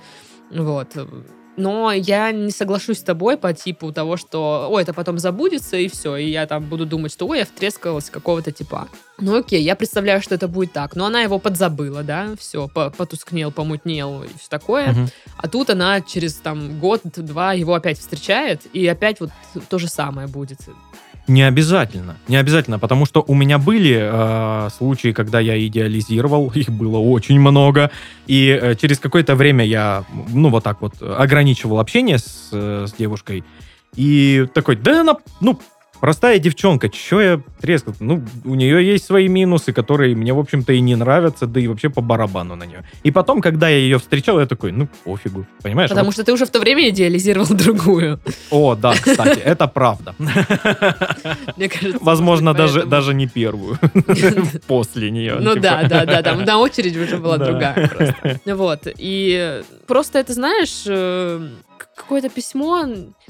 Вот. 0.51 0.89
Но 1.57 1.93
я 1.93 2.33
не 2.33 2.51
соглашусь 2.51 2.99
с 3.01 3.03
тобой 3.03 3.37
по 3.37 3.53
типу 3.53 3.93
того, 3.93 4.17
что, 4.17 4.69
ой, 4.71 4.83
это 4.83 4.95
потом 4.95 5.19
забудется, 5.19 5.77
и 5.77 5.89
все, 5.89 6.17
и 6.17 6.31
я 6.31 6.47
там 6.47 6.65
буду 6.65 6.87
думать, 6.87 7.13
что, 7.13 7.27
ой, 7.27 7.39
я 7.39 7.45
втрескалась 7.45 8.09
какого-то 8.09 8.53
типа. 8.53 8.89
Ну 9.19 9.37
окей, 9.37 9.63
я 9.63 9.77
представляю, 9.77 10.23
что 10.23 10.35
это 10.35 10.49
будет 10.49 10.73
так. 10.73 10.97
Но 10.97 11.07
она 11.07 11.21
его 11.21 11.39
подзабыла, 11.39 12.03
да, 12.03 12.35
все, 12.39 12.69
потускнел, 12.69 13.53
помутнел 13.53 14.23
и 14.23 14.29
все 14.29 14.49
такое. 14.49 14.93
Мгм. 14.93 15.09
А 15.37 15.49
тут 15.49 15.71
она 15.71 16.01
через 16.01 16.35
там 16.35 16.79
год-два 16.79 17.53
его 17.53 17.75
опять 17.75 17.99
встречает, 17.99 18.63
и 18.73 18.87
опять 18.87 19.21
вот 19.21 19.31
то 19.69 19.79
же 19.79 19.89
самое 19.89 20.29
будет. 20.29 20.59
Не 21.29 21.43
обязательно. 21.43 22.17
Не 22.27 22.37
обязательно, 22.37 22.79
потому 22.79 23.07
что 23.07 23.25
у 23.27 23.35
меня 23.35 23.59
были 23.59 23.99
э, 24.01 24.71
случаи, 24.77 25.13
когда 25.13 25.39
я 25.41 25.65
идеализировал, 25.67 26.51
их 26.55 26.71
было 26.71 26.99
очень 26.99 27.39
много, 27.41 27.91
и 28.27 28.59
э, 28.61 28.75
через 28.75 28.99
какое-то 28.99 29.37
время 29.37 29.65
я, 29.65 30.05
ну, 30.33 30.51
вот 30.51 30.65
так 30.65 30.81
вот 30.81 30.95
ограничивал 31.01 31.79
общение 31.79 32.19
с, 32.19 32.49
э, 32.53 32.87
с 32.89 32.93
девушкой, 32.93 33.45
и 33.95 34.47
такой, 34.53 34.77
да 34.77 35.03
она, 35.03 35.17
ну, 35.41 35.61
простая 36.03 36.41
девчонка, 36.41 36.89
чё 36.89 37.21
я 37.21 37.41
трескал? 37.61 37.95
Ну, 38.01 38.25
у 38.45 38.57
нее 38.57 38.85
есть 38.85 39.05
свои 39.07 39.29
минусы, 39.29 39.73
которые 39.73 40.17
мне, 40.17 40.33
в 40.35 40.39
общем-то, 40.41 40.73
и 40.73 40.81
не 40.81 40.97
нравятся, 40.97 41.47
да 41.47 41.61
и 41.61 41.69
вообще 41.69 41.91
по 41.91 42.01
барабану 42.01 42.57
на 42.57 42.65
нее. 42.65 42.83
И 43.05 43.13
потом, 43.13 43.41
когда 43.41 43.69
я 43.69 43.77
ее 43.77 43.99
встречал, 44.01 44.41
я 44.41 44.47
такой, 44.47 44.73
ну, 44.73 44.89
пофигу, 45.05 45.47
понимаешь? 45.63 45.91
Потому 45.91 46.07
Вот- 46.07 46.15
что 46.15 46.25
ты 46.25 46.33
уже 46.33 46.45
в 46.45 46.51
то 46.51 46.59
время 46.59 46.89
идеализировал 46.89 47.47
другую. 47.51 48.19
О, 48.51 48.75
да, 48.75 48.95
кстати, 48.95 49.39
это 49.39 49.69
правда. 49.69 50.15
Мне 51.57 51.69
кажется. 51.69 51.99
Возможно, 52.01 52.53
даже, 52.53 52.83
даже 52.85 53.15
не 53.15 53.29
первую. 53.29 53.79
После 54.67 55.11
нее. 55.13 55.37
Ну 55.41 55.51
типа. 55.55 55.63
да, 55.63 55.83
да, 55.89 56.05
да, 56.05 56.23
там 56.23 56.43
на 56.45 56.59
очередь 56.59 56.97
уже 56.97 57.17
была 57.19 57.39
Да. 57.39 57.47
другая 57.47 57.89
просто. 57.89 58.41
Вот. 58.57 58.89
И 58.99 59.63
просто 59.87 60.19
это, 60.19 60.33
знаешь, 60.33 60.83
э, 60.87 61.49
какое-то 61.97 62.29
письмо. 62.29 62.85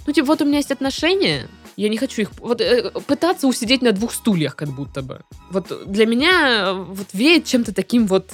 Ну, 0.07 0.13
типа, 0.13 0.27
вот 0.27 0.41
у 0.41 0.45
меня 0.47 0.57
есть 0.57 0.71
отношения. 0.71 1.49
Я 1.77 1.89
не 1.89 1.97
хочу 1.97 2.23
их... 2.23 2.31
Вот 2.39 2.61
э, 2.61 2.91
пытаться 3.07 3.47
усидеть 3.47 3.83
на 3.83 3.93
двух 3.93 4.13
стульях, 4.13 4.57
как 4.57 4.69
будто 4.69 5.03
бы. 5.03 5.23
Вот 5.51 5.91
для 5.91 6.07
меня 6.07 6.71
э, 6.71 6.73
вот 6.73 7.09
веет 7.13 7.47
чем-то 7.47 7.75
таким 7.75 8.07
вот, 8.07 8.33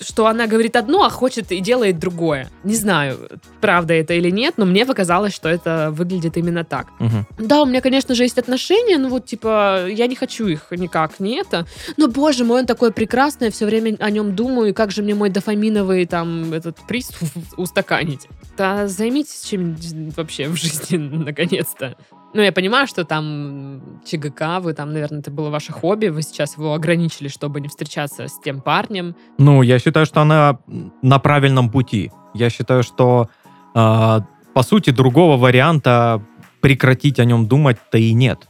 что 0.00 0.26
она 0.26 0.46
говорит 0.46 0.76
одно, 0.76 1.04
а 1.04 1.10
хочет 1.10 1.52
и 1.52 1.60
делает 1.60 1.98
другое. 1.98 2.48
Не 2.64 2.74
знаю, 2.74 3.18
правда 3.60 3.94
это 3.94 4.14
или 4.14 4.30
нет, 4.30 4.54
но 4.56 4.64
мне 4.64 4.86
показалось, 4.86 5.34
что 5.34 5.48
это 5.48 5.90
выглядит 5.90 6.36
именно 6.36 6.64
так. 6.64 6.88
Мгм. 6.98 7.26
Да, 7.38 7.62
у 7.62 7.66
меня, 7.66 7.80
конечно 7.80 8.14
же, 8.14 8.22
есть 8.22 8.38
отношения, 8.38 8.98
но 8.98 9.08
вот, 9.08 9.26
типа, 9.26 9.86
я 9.88 10.06
не 10.06 10.14
хочу 10.14 10.46
их 10.46 10.66
никак, 10.70 11.20
не 11.20 11.36
это. 11.36 11.66
Но, 11.96 12.08
боже 12.08 12.44
мой, 12.44 12.60
он 12.60 12.66
такой 12.66 12.92
прекрасный, 12.92 13.46
я 13.46 13.50
все 13.50 13.66
время 13.66 13.96
о 14.00 14.10
нем 14.10 14.34
думаю, 14.34 14.70
и 14.70 14.72
как 14.72 14.90
же 14.90 15.02
мне 15.02 15.14
мой 15.14 15.30
дофаминовый, 15.30 16.06
там, 16.06 16.52
этот 16.52 16.76
приз 16.88 17.10
устаканить. 17.56 18.28
Да 18.56 18.88
займитесь 18.88 19.44
чем-нибудь 19.44 20.16
вообще 20.16 20.48
в 20.48 20.56
жизни, 20.56 20.96
наконец-то. 21.24 21.96
Ну, 22.32 22.42
я 22.42 22.52
понимаю, 22.52 22.86
что 22.86 23.04
там 23.04 24.00
ЧГК, 24.04 24.60
вы 24.60 24.72
там, 24.72 24.92
наверное, 24.92 25.18
это 25.18 25.32
было 25.32 25.50
ваше 25.50 25.72
хобби, 25.72 26.06
вы 26.08 26.22
сейчас 26.22 26.56
его 26.56 26.74
ограничили, 26.74 27.26
чтобы 27.26 27.60
не 27.60 27.66
встречаться 27.66 28.28
с 28.28 28.38
тем 28.40 28.60
парнем. 28.60 29.16
Ну, 29.38 29.62
я 29.62 29.78
считаю, 29.78 29.89
что 30.04 30.20
она 30.20 30.58
на 31.02 31.18
правильном 31.18 31.70
пути. 31.70 32.10
Я 32.34 32.50
считаю, 32.50 32.82
что, 32.82 33.28
а, 33.74 34.22
по 34.54 34.62
сути, 34.62 34.90
другого 34.90 35.36
варианта 35.36 36.22
прекратить 36.60 37.18
о 37.18 37.24
нем 37.24 37.46
думать-то 37.46 37.98
и 37.98 38.12
нет. 38.12 38.48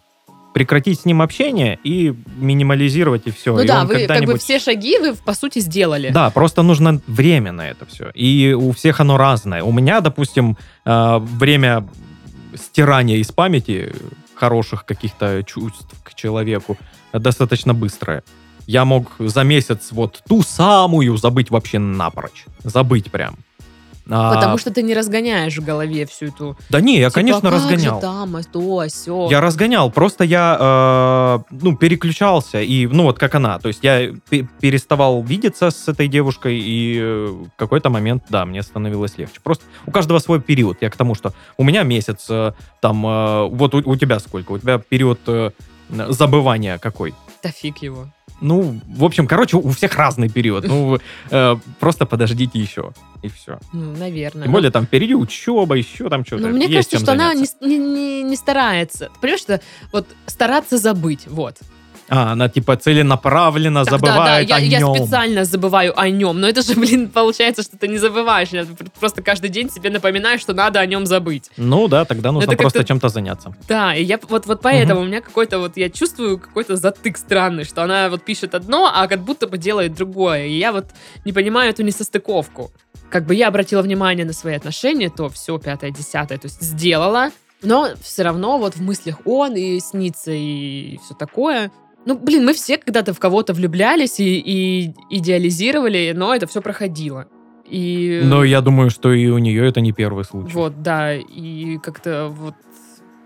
Прекратить 0.53 1.01
с 1.01 1.05
ним 1.05 1.23
общение 1.23 1.79
и 1.85 2.13
минимализировать, 2.37 3.23
и 3.27 3.31
все. 3.31 3.55
ну 3.55 3.61
и 3.61 3.67
да, 3.67 3.85
вы 3.85 4.07
как 4.07 4.25
бы 4.25 4.37
все 4.37 4.59
шаги 4.59 4.99
вы, 4.99 5.15
по 5.15 5.33
сути, 5.33 5.61
сделали. 5.61 6.11
Да, 6.11 6.31
просто 6.31 6.63
нужно 6.63 7.01
время 7.07 7.53
на 7.53 7.69
это 7.69 7.87
все. 7.87 8.11
И 8.15 8.53
у 8.59 8.73
всех 8.73 9.01
оно 9.01 9.17
разное. 9.17 9.63
У 9.63 9.71
меня, 9.71 10.01
допустим, 10.01 10.57
э, 10.85 11.19
время 11.19 11.89
стирания 12.55 13.17
из 13.19 13.31
памяти 13.31 13.93
хороших 14.35 14.85
каких-то 14.85 15.45
чувств 15.45 15.95
к 16.03 16.15
человеку 16.15 16.77
достаточно 17.13 17.75
быстрое. 17.75 18.23
Я 18.71 18.85
мог 18.85 19.11
за 19.19 19.43
месяц 19.43 19.89
вот 19.91 20.23
ту 20.29 20.43
самую 20.43 21.17
забыть 21.17 21.51
вообще 21.51 21.81
напрочь. 21.81 22.45
Забыть 22.63 23.11
прям. 23.11 23.35
А, 24.09 24.33
Потому 24.35 24.59
что 24.59 24.71
ты 24.71 24.83
не 24.83 24.95
разгоняешь 24.95 25.57
в 25.59 25.65
голове 25.65 26.07
всю 26.07 26.27
эту... 26.27 26.57
Да 26.69 26.81
не, 26.81 26.99
я, 27.01 27.09
типа, 27.09 27.15
конечно, 27.15 27.49
«А 27.49 27.53
как 27.53 27.61
же 27.61 27.69
разгонял. 27.69 28.01
там, 28.01 28.37
а 28.37 28.43
то, 28.45 28.79
а 28.79 28.89
сё». 28.89 29.29
Я 29.29 29.41
разгонял, 29.41 29.91
просто 29.91 30.23
я, 30.23 30.57
э, 30.61 31.39
ну, 31.51 31.77
переключался, 31.77 32.61
и, 32.61 32.87
ну, 32.87 33.03
вот 33.05 33.19
как 33.19 33.35
она, 33.35 33.59
то 33.59 33.69
есть 33.69 33.81
я 33.83 34.13
пе- 34.31 34.47
переставал 34.61 35.23
видеться 35.25 35.71
с 35.71 35.89
этой 35.89 36.07
девушкой, 36.07 36.61
и 36.61 36.99
э, 37.01 37.27
в 37.27 37.51
какой-то 37.57 37.91
момент, 37.91 38.23
да, 38.31 38.45
мне 38.45 38.63
становилось 38.63 39.19
легче. 39.19 39.41
Просто 39.43 39.65
у 39.87 39.91
каждого 39.91 40.21
свой 40.21 40.41
период. 40.41 40.79
Я 40.81 40.91
к 40.91 40.97
тому, 40.97 41.15
что 41.17 41.33
у 41.57 41.65
меня 41.65 41.83
месяц, 41.83 42.27
э, 42.31 42.53
там, 42.81 43.05
э, 43.05 43.49
вот 43.49 43.75
у, 43.75 43.79
у 43.85 43.97
тебя 43.97 44.21
сколько? 44.21 44.53
У 44.53 44.59
тебя 44.59 44.79
период 44.79 45.19
э, 45.27 45.51
забывания 45.89 46.79
какой? 46.79 47.15
Да 47.43 47.51
фиг 47.51 47.79
его. 47.79 48.13
Ну, 48.41 48.81
в 48.87 49.05
общем, 49.05 49.27
короче, 49.27 49.59
у 49.59 49.69
всех 49.71 49.95
разный 49.97 50.31
период. 50.31 50.65
Ну, 50.67 50.99
э, 51.31 51.57
просто 51.79 52.07
подождите 52.07 52.59
еще, 52.59 52.93
и 53.23 53.29
все. 53.29 53.59
Ну, 53.73 53.95
наверное. 53.97 54.45
Тем 54.45 54.53
более 54.53 54.71
там 54.71 54.87
впереди 54.87 55.15
учеба, 55.15 55.75
еще 55.75 56.09
там 56.09 56.25
что-то. 56.25 56.45
Ну, 56.45 56.49
мне 56.57 56.67
Есть 56.67 56.91
кажется, 56.91 56.99
что 57.01 57.13
она 57.13 57.35
заняться. 57.35 57.57
не- 57.61 57.77
не- 57.79 58.23
не 58.23 58.37
старается. 58.37 59.11
Ты 59.15 59.21
понимаешь, 59.21 59.41
что 59.41 59.61
вот 59.93 60.07
стараться 60.27 60.79
забыть, 60.79 61.27
вот. 61.27 61.59
А, 62.11 62.33
она 62.33 62.49
типа 62.49 62.77
целенаправленно 62.77 63.85
Так, 63.85 63.93
да, 63.93 63.99
да, 63.99 64.13
забывает 64.13 64.49
я, 64.49 64.57
о 64.57 64.59
я 64.59 64.81
нем. 64.81 64.97
специально 64.97 65.45
забываю 65.45 65.99
о 65.99 66.11
нем. 66.11 66.41
Но 66.41 66.49
это 66.49 66.61
же, 66.63 66.75
блин, 66.75 67.09
получается, 67.09 67.63
что 67.63 67.79
ты 67.79 67.87
не 67.87 67.99
забываешь. 67.99 68.49
Я 68.49 68.67
просто 68.99 69.23
каждый 69.23 69.49
день 69.49 69.71
себе 69.71 69.91
напоминаю, 69.91 70.41
что 70.41 70.53
надо 70.53 70.81
о 70.81 70.87
нем 70.87 71.07
забыть. 71.07 71.51
Ну 71.57 71.87
да, 71.87 72.05
тогда 72.05 72.33
нужно 72.33 72.51
Это 72.51 72.61
просто 72.61 72.83
чем-то 72.83 73.09
заняться. 73.09 73.55
Да, 73.69 73.95
и 73.95 74.03
я 74.03 74.19
вот, 74.29 74.47
вот 74.47 74.61
поэтому 74.61 75.03
у 75.03 75.05
меня 75.05 75.21
какой-то 75.21 75.61
вот, 75.61 75.77
я 75.77 75.89
чувствую 75.89 76.39
какой-то 76.39 76.75
затык 76.75 77.17
странный, 77.17 77.63
что 77.63 77.85
она 77.85 78.09
вот 78.09 78.25
пишет 78.25 78.57
одно, 78.57 78.91
а 78.93 79.07
как 79.07 79.21
будто 79.21 79.47
бы 79.47 79.57
делает 79.57 79.95
другое. 79.95 80.47
И 80.47 80.59
я 80.59 80.73
вот 80.73 80.87
не 81.25 81.33
понимаю 81.33 81.71
эту 81.71 81.85
несостыковку. 81.85 82.73
Как 83.09 83.25
бы 83.25 83.37
я 83.37 83.47
обратила 83.47 83.83
внимание 83.83 84.27
на 84.27 84.33
свои 84.33 84.57
отношения, 84.57 85.11
то 85.11 85.29
все, 85.29 85.59
пятое, 85.59 85.91
десятое, 85.93 86.39
то 86.39 86.47
есть 86.47 86.61
сделала, 86.61 87.31
но 87.63 87.91
все 88.03 88.23
равно 88.23 88.59
вот 88.59 88.75
в 88.75 88.83
мыслях 88.83 89.19
он 89.25 89.55
и 89.55 89.79
снится 89.79 90.33
и 90.33 90.99
все 91.05 91.15
такое. 91.15 91.71
Ну, 92.07 92.19
блин, 92.19 92.45
мы 92.45 92.55
все 92.55 92.79
когда-то 92.79 93.13
в 93.13 93.19
кого-то 93.19 93.53
влюблялись 93.53 94.21
и, 94.21 94.39
и 94.39 94.95
идеализировали, 95.11 96.13
но 96.17 96.35
это 96.35 96.47
все 96.47 96.63
проходило. 96.63 97.27
И... 97.67 98.23
Но 98.25 98.43
я 98.43 98.61
думаю, 98.63 98.91
что 98.91 99.13
и 99.13 99.29
у 99.29 99.39
нее 99.39 99.69
это 99.69 99.81
не 99.81 99.93
первый 99.93 100.25
случай. 100.25 100.53
Вот, 100.53 100.83
да, 100.83 101.15
и 101.15 101.79
как-то 101.79 102.29
вот 102.29 102.55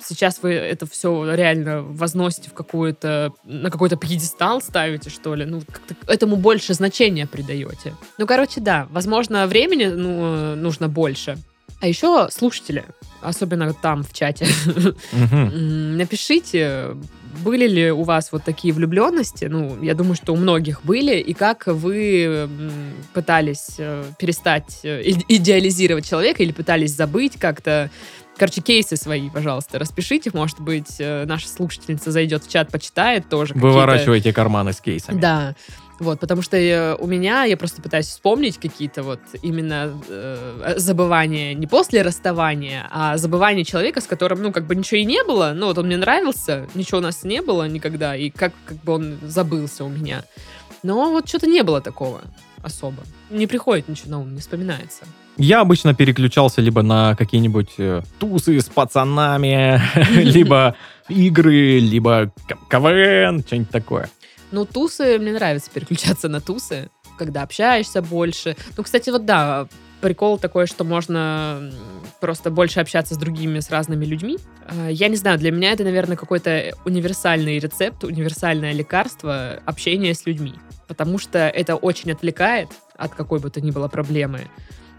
сейчас 0.06 0.40
вы 0.42 0.52
это 0.52 0.86
все 0.86 1.34
реально 1.34 1.82
возносите 1.82 2.50
в 2.50 2.54
какую-то, 2.54 3.32
на 3.44 3.70
какой-то 3.70 3.96
пьедестал 3.96 4.60
ставите, 4.60 5.08
что 5.10 5.34
ли, 5.34 5.44
ну, 5.44 5.60
как-то 5.60 5.94
этому 6.06 6.36
больше 6.36 6.74
значения 6.74 7.26
придаете. 7.26 7.94
Ну, 8.18 8.26
короче, 8.26 8.60
да, 8.60 8.86
возможно, 8.90 9.46
времени 9.46 9.86
ну, 9.86 10.24
э, 10.24 10.54
нужно 10.56 10.88
больше. 10.88 11.38
А 11.80 11.86
еще 11.86 12.28
слушатели, 12.30 12.84
особенно 13.20 13.72
там 13.74 14.02
в 14.02 14.12
чате, 14.12 14.46
напишите, 15.12 16.96
были 17.42 17.66
ли 17.66 17.90
у 17.90 18.02
вас 18.02 18.32
вот 18.32 18.44
такие 18.44 18.72
влюбленности? 18.74 19.46
Ну, 19.46 19.82
я 19.82 19.94
думаю, 19.94 20.14
что 20.14 20.32
у 20.32 20.36
многих 20.36 20.84
были. 20.84 21.16
И 21.16 21.34
как 21.34 21.66
вы 21.66 22.48
пытались 23.12 23.76
э, 23.78 24.04
перестать 24.18 24.80
э, 24.82 25.02
идеализировать 25.28 26.08
человека 26.08 26.42
или 26.42 26.52
пытались 26.52 26.94
забыть 26.94 27.38
как-то? 27.38 27.90
Короче, 28.36 28.60
кейсы 28.60 28.96
свои, 28.96 29.30
пожалуйста, 29.30 29.78
распишите. 29.78 30.30
Может 30.34 30.60
быть, 30.60 30.96
э, 30.98 31.24
наша 31.24 31.48
слушательница 31.48 32.10
зайдет 32.10 32.44
в 32.44 32.50
чат, 32.50 32.70
почитает 32.70 33.28
тоже. 33.28 33.54
Выворачивайте 33.54 34.32
карманы 34.32 34.72
с 34.72 34.80
кейсами. 34.80 35.20
Да. 35.20 35.54
Вот, 36.00 36.18
потому 36.18 36.42
что 36.42 36.56
э, 36.56 36.94
у 36.96 37.06
меня, 37.06 37.44
я 37.44 37.56
просто 37.56 37.80
пытаюсь 37.80 38.06
вспомнить 38.06 38.58
какие-то 38.58 39.02
вот 39.02 39.20
именно 39.42 39.92
э, 40.08 40.74
забывания 40.76 41.54
не 41.54 41.66
после 41.66 42.02
расставания, 42.02 42.88
а 42.90 43.16
забывание 43.16 43.64
человека, 43.64 44.00
с 44.00 44.06
которым, 44.06 44.42
ну, 44.42 44.52
как 44.52 44.66
бы 44.66 44.74
ничего 44.74 44.98
и 44.98 45.04
не 45.04 45.22
было, 45.22 45.52
ну, 45.54 45.66
вот 45.66 45.78
он 45.78 45.86
мне 45.86 45.96
нравился, 45.96 46.66
ничего 46.74 46.98
у 46.98 47.02
нас 47.02 47.22
не 47.22 47.42
было 47.42 47.68
никогда, 47.68 48.16
и 48.16 48.30
как, 48.30 48.52
как 48.66 48.78
бы 48.78 48.94
он 48.94 49.18
забылся 49.22 49.84
у 49.84 49.88
меня. 49.88 50.24
Но 50.82 51.10
вот 51.10 51.28
что-то 51.28 51.46
не 51.46 51.62
было 51.62 51.80
такого 51.80 52.22
особо. 52.62 53.02
Не 53.30 53.46
приходит 53.46 53.88
ничего 53.88 54.10
на 54.10 54.20
ум, 54.20 54.34
не 54.34 54.40
вспоминается. 54.40 55.04
Я 55.36 55.60
обычно 55.60 55.94
переключался 55.94 56.60
либо 56.60 56.82
на 56.82 57.14
какие-нибудь 57.16 57.74
э, 57.78 58.02
тусы 58.18 58.60
с 58.60 58.66
пацанами, 58.66 59.80
либо 60.20 60.76
игры, 61.08 61.78
либо 61.78 62.32
КВН, 62.68 63.44
что-нибудь 63.46 63.70
такое. 63.70 64.08
Ну, 64.54 64.64
тусы, 64.64 65.18
мне 65.18 65.32
нравится 65.32 65.68
переключаться 65.68 66.28
на 66.28 66.40
тусы, 66.40 66.88
когда 67.18 67.42
общаешься 67.42 68.02
больше. 68.02 68.56
Ну, 68.76 68.84
кстати, 68.84 69.10
вот 69.10 69.24
да, 69.24 69.66
прикол 70.00 70.38
такой, 70.38 70.68
что 70.68 70.84
можно 70.84 71.72
просто 72.20 72.52
больше 72.52 72.78
общаться 72.78 73.14
с 73.14 73.18
другими, 73.18 73.58
с 73.58 73.68
разными 73.70 74.04
людьми. 74.04 74.38
Э, 74.68 74.90
Я 74.92 75.08
не 75.08 75.16
знаю, 75.16 75.40
для 75.40 75.50
меня 75.50 75.72
это, 75.72 75.82
наверное, 75.82 76.16
какой-то 76.16 76.72
универсальный 76.84 77.58
рецепт, 77.58 78.04
универсальное 78.04 78.72
лекарство 78.72 79.60
общения 79.64 80.14
с 80.14 80.24
людьми. 80.24 80.54
Потому 80.86 81.18
что 81.18 81.40
это 81.40 81.74
очень 81.74 82.12
отвлекает 82.12 82.68
от 82.96 83.12
какой 83.12 83.40
бы 83.40 83.50
то 83.50 83.60
ни 83.60 83.72
было 83.72 83.88
проблемы. 83.88 84.42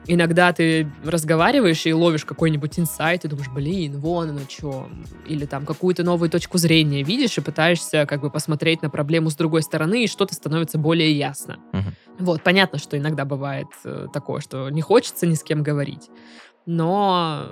Иногда 0.07 0.53
ты 0.53 0.91
разговариваешь 1.03 1.85
и 1.85 1.93
ловишь 1.93 2.25
какой-нибудь 2.25 2.79
инсайт, 2.79 3.25
и 3.25 3.27
думаешь, 3.27 3.49
блин, 3.49 3.99
вон 3.99 4.29
оно 4.29 4.41
что. 4.47 4.87
Или 5.27 5.45
там 5.45 5.65
какую-то 5.65 6.03
новую 6.03 6.29
точку 6.29 6.57
зрения 6.57 7.03
видишь 7.03 7.37
и 7.37 7.41
пытаешься 7.41 8.05
как 8.05 8.21
бы 8.21 8.29
посмотреть 8.29 8.81
на 8.81 8.89
проблему 8.89 9.29
с 9.29 9.35
другой 9.35 9.63
стороны, 9.63 10.03
и 10.03 10.07
что-то 10.07 10.35
становится 10.35 10.77
более 10.77 11.11
ясно. 11.11 11.57
Мгм. 11.73 11.95
Вот, 12.19 12.43
понятно, 12.43 12.79
что 12.79 12.97
иногда 12.97 13.25
бывает 13.25 13.67
э, 13.83 14.07
такое, 14.13 14.41
что 14.41 14.69
не 14.69 14.81
хочется 14.81 15.25
ни 15.25 15.33
с 15.33 15.43
кем 15.43 15.63
говорить. 15.63 16.09
Но 16.65 17.47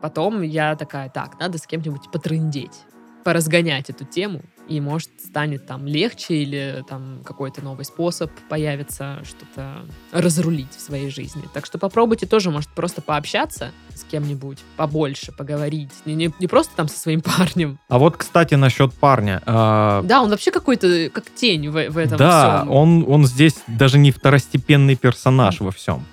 потом 0.00 0.42
я 0.42 0.76
такая, 0.76 1.10
так, 1.10 1.38
надо 1.38 1.58
с 1.58 1.66
кем-нибудь 1.66 2.10
потрындеть, 2.12 2.84
поразгонять 3.24 3.90
эту 3.90 4.04
тему, 4.04 4.42
и 4.70 4.80
может 4.80 5.10
станет 5.24 5.66
там 5.66 5.84
легче 5.86 6.34
или 6.36 6.84
там 6.88 7.22
какой-то 7.24 7.60
новый 7.60 7.84
способ 7.84 8.30
появится 8.48 9.18
что-то 9.24 9.84
разрулить 10.12 10.70
в 10.76 10.80
своей 10.80 11.10
жизни. 11.10 11.42
Так 11.52 11.66
что 11.66 11.76
попробуйте 11.78 12.24
тоже, 12.26 12.50
может, 12.50 12.70
просто 12.70 13.02
пообщаться 13.02 13.72
с 13.94 14.04
кем-нибудь 14.04 14.58
побольше, 14.76 15.32
поговорить. 15.32 15.90
Не, 16.04 16.14
не- 16.14 16.32
не 16.38 16.46
просто 16.46 16.72
там 16.76 16.86
со 16.88 16.96
своим 16.98 17.20
парнем. 17.36 17.78
А 17.88 17.98
вот, 17.98 18.16
кстати, 18.16 18.54
насчет 18.54 18.94
парня. 18.94 19.42
а, 19.44 20.02
Да, 20.04 20.22
он 20.22 20.30
вообще 20.30 20.52
какой-то 20.52 21.10
как 21.10 21.24
тень 21.34 21.68
в, 21.68 21.72
в 21.90 21.98
этом 21.98 22.16
да, 22.16 22.60
всем. 22.60 22.70
он, 22.70 23.04
он 23.08 23.26
здесь 23.26 23.56
даже 23.66 23.98
не 23.98 24.12
второстепенный 24.12 24.94
персонаж 24.94 25.60
во 25.60 25.72
всем. 25.72 26.06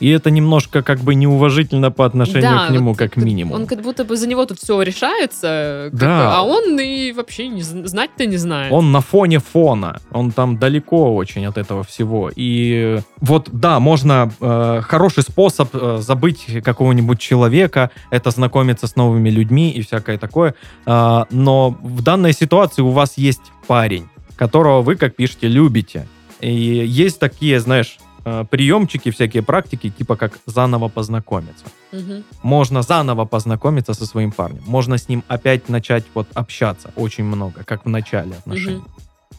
И 0.00 0.08
это 0.08 0.30
немножко 0.30 0.82
как 0.82 0.98
бы 1.00 1.14
неуважительно 1.14 1.90
по 1.90 2.04
отношению 2.06 2.42
Да, 2.42 2.66
к 2.66 2.70
нему, 2.70 2.90
вот 2.90 2.98
как 2.98 3.16
минимум. 3.16 3.54
Он 3.54 3.66
как 3.66 3.82
будто 3.82 4.04
бы 4.04 4.16
за 4.16 4.26
него 4.26 4.46
тут 4.46 4.58
все 4.58 4.80
решается, 4.82 5.90
Да. 5.92 6.36
а 6.38 6.42
он 6.42 6.78
и 6.80 7.12
вообще 7.12 7.48
не, 7.48 7.60
зн- 7.60 7.86
знать-то 7.86 8.26
не 8.26 8.36
знает. 8.38 8.72
Он 8.72 8.92
на 8.92 9.00
фоне 9.00 9.38
фона, 9.38 10.00
он 10.10 10.32
там 10.32 10.58
далеко 10.58 11.14
очень 11.14 11.44
от 11.46 11.58
этого 11.58 11.84
всего. 11.84 12.30
И 12.34 13.00
вот, 13.20 13.48
да, 13.52 13.78
можно, 13.80 14.32
э, 14.40 14.80
хороший 14.82 15.22
способ 15.22 15.68
э, 15.74 15.98
забыть 16.00 16.46
какого-нибудь 16.64 17.18
человека, 17.20 17.90
это 18.10 18.30
знакомиться 18.30 18.86
с 18.86 18.96
новыми 18.96 19.28
людьми 19.30 19.70
и 19.70 19.82
всякое 19.82 20.18
такое. 20.18 20.54
А, 20.86 21.26
но 21.30 21.76
в 21.82 22.02
данной 22.02 22.32
ситуации 22.32 22.82
у 22.82 22.90
вас 22.90 23.18
есть 23.18 23.42
парень, 23.66 24.08
которого 24.36 24.82
вы, 24.82 24.96
как 24.96 25.14
пишете, 25.16 25.48
любите. 25.48 26.06
И 26.40 26.50
есть 26.50 27.18
такие, 27.18 27.60
знаешь, 27.60 27.98
э, 28.24 28.44
приемчики, 28.50 29.10
всякие 29.10 29.42
практики, 29.42 29.90
типа 29.90 30.16
как 30.16 30.38
заново 30.46 30.88
познакомиться. 30.88 31.64
Мгм. 31.92 32.24
Можно 32.42 32.82
заново 32.82 33.24
познакомиться 33.24 33.94
со 33.94 34.06
своим 34.06 34.32
парнем. 34.32 34.62
Можно 34.66 34.98
с 34.98 35.08
ним 35.08 35.24
опять 35.28 35.68
начать 35.68 36.04
вот 36.14 36.28
общаться 36.34 36.90
очень 36.96 37.24
много, 37.24 37.64
как 37.64 37.84
в 37.84 37.88
начале 37.88 38.34
отношений. 38.34 38.82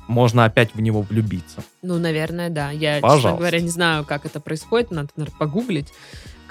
Можно 0.07 0.45
опять 0.45 0.75
в 0.75 0.81
него 0.81 1.03
влюбиться. 1.03 1.63
Ну, 1.81 1.97
наверное, 1.97 2.49
да. 2.49 2.71
Я, 2.71 2.95
честно 2.95 3.09
Пожалуйста. 3.09 3.37
говоря, 3.37 3.59
не 3.61 3.69
знаю, 3.69 4.03
как 4.03 4.25
это 4.25 4.39
происходит. 4.39 4.91
Надо, 4.91 5.09
наверное, 5.15 5.37
погуглить, 5.37 5.87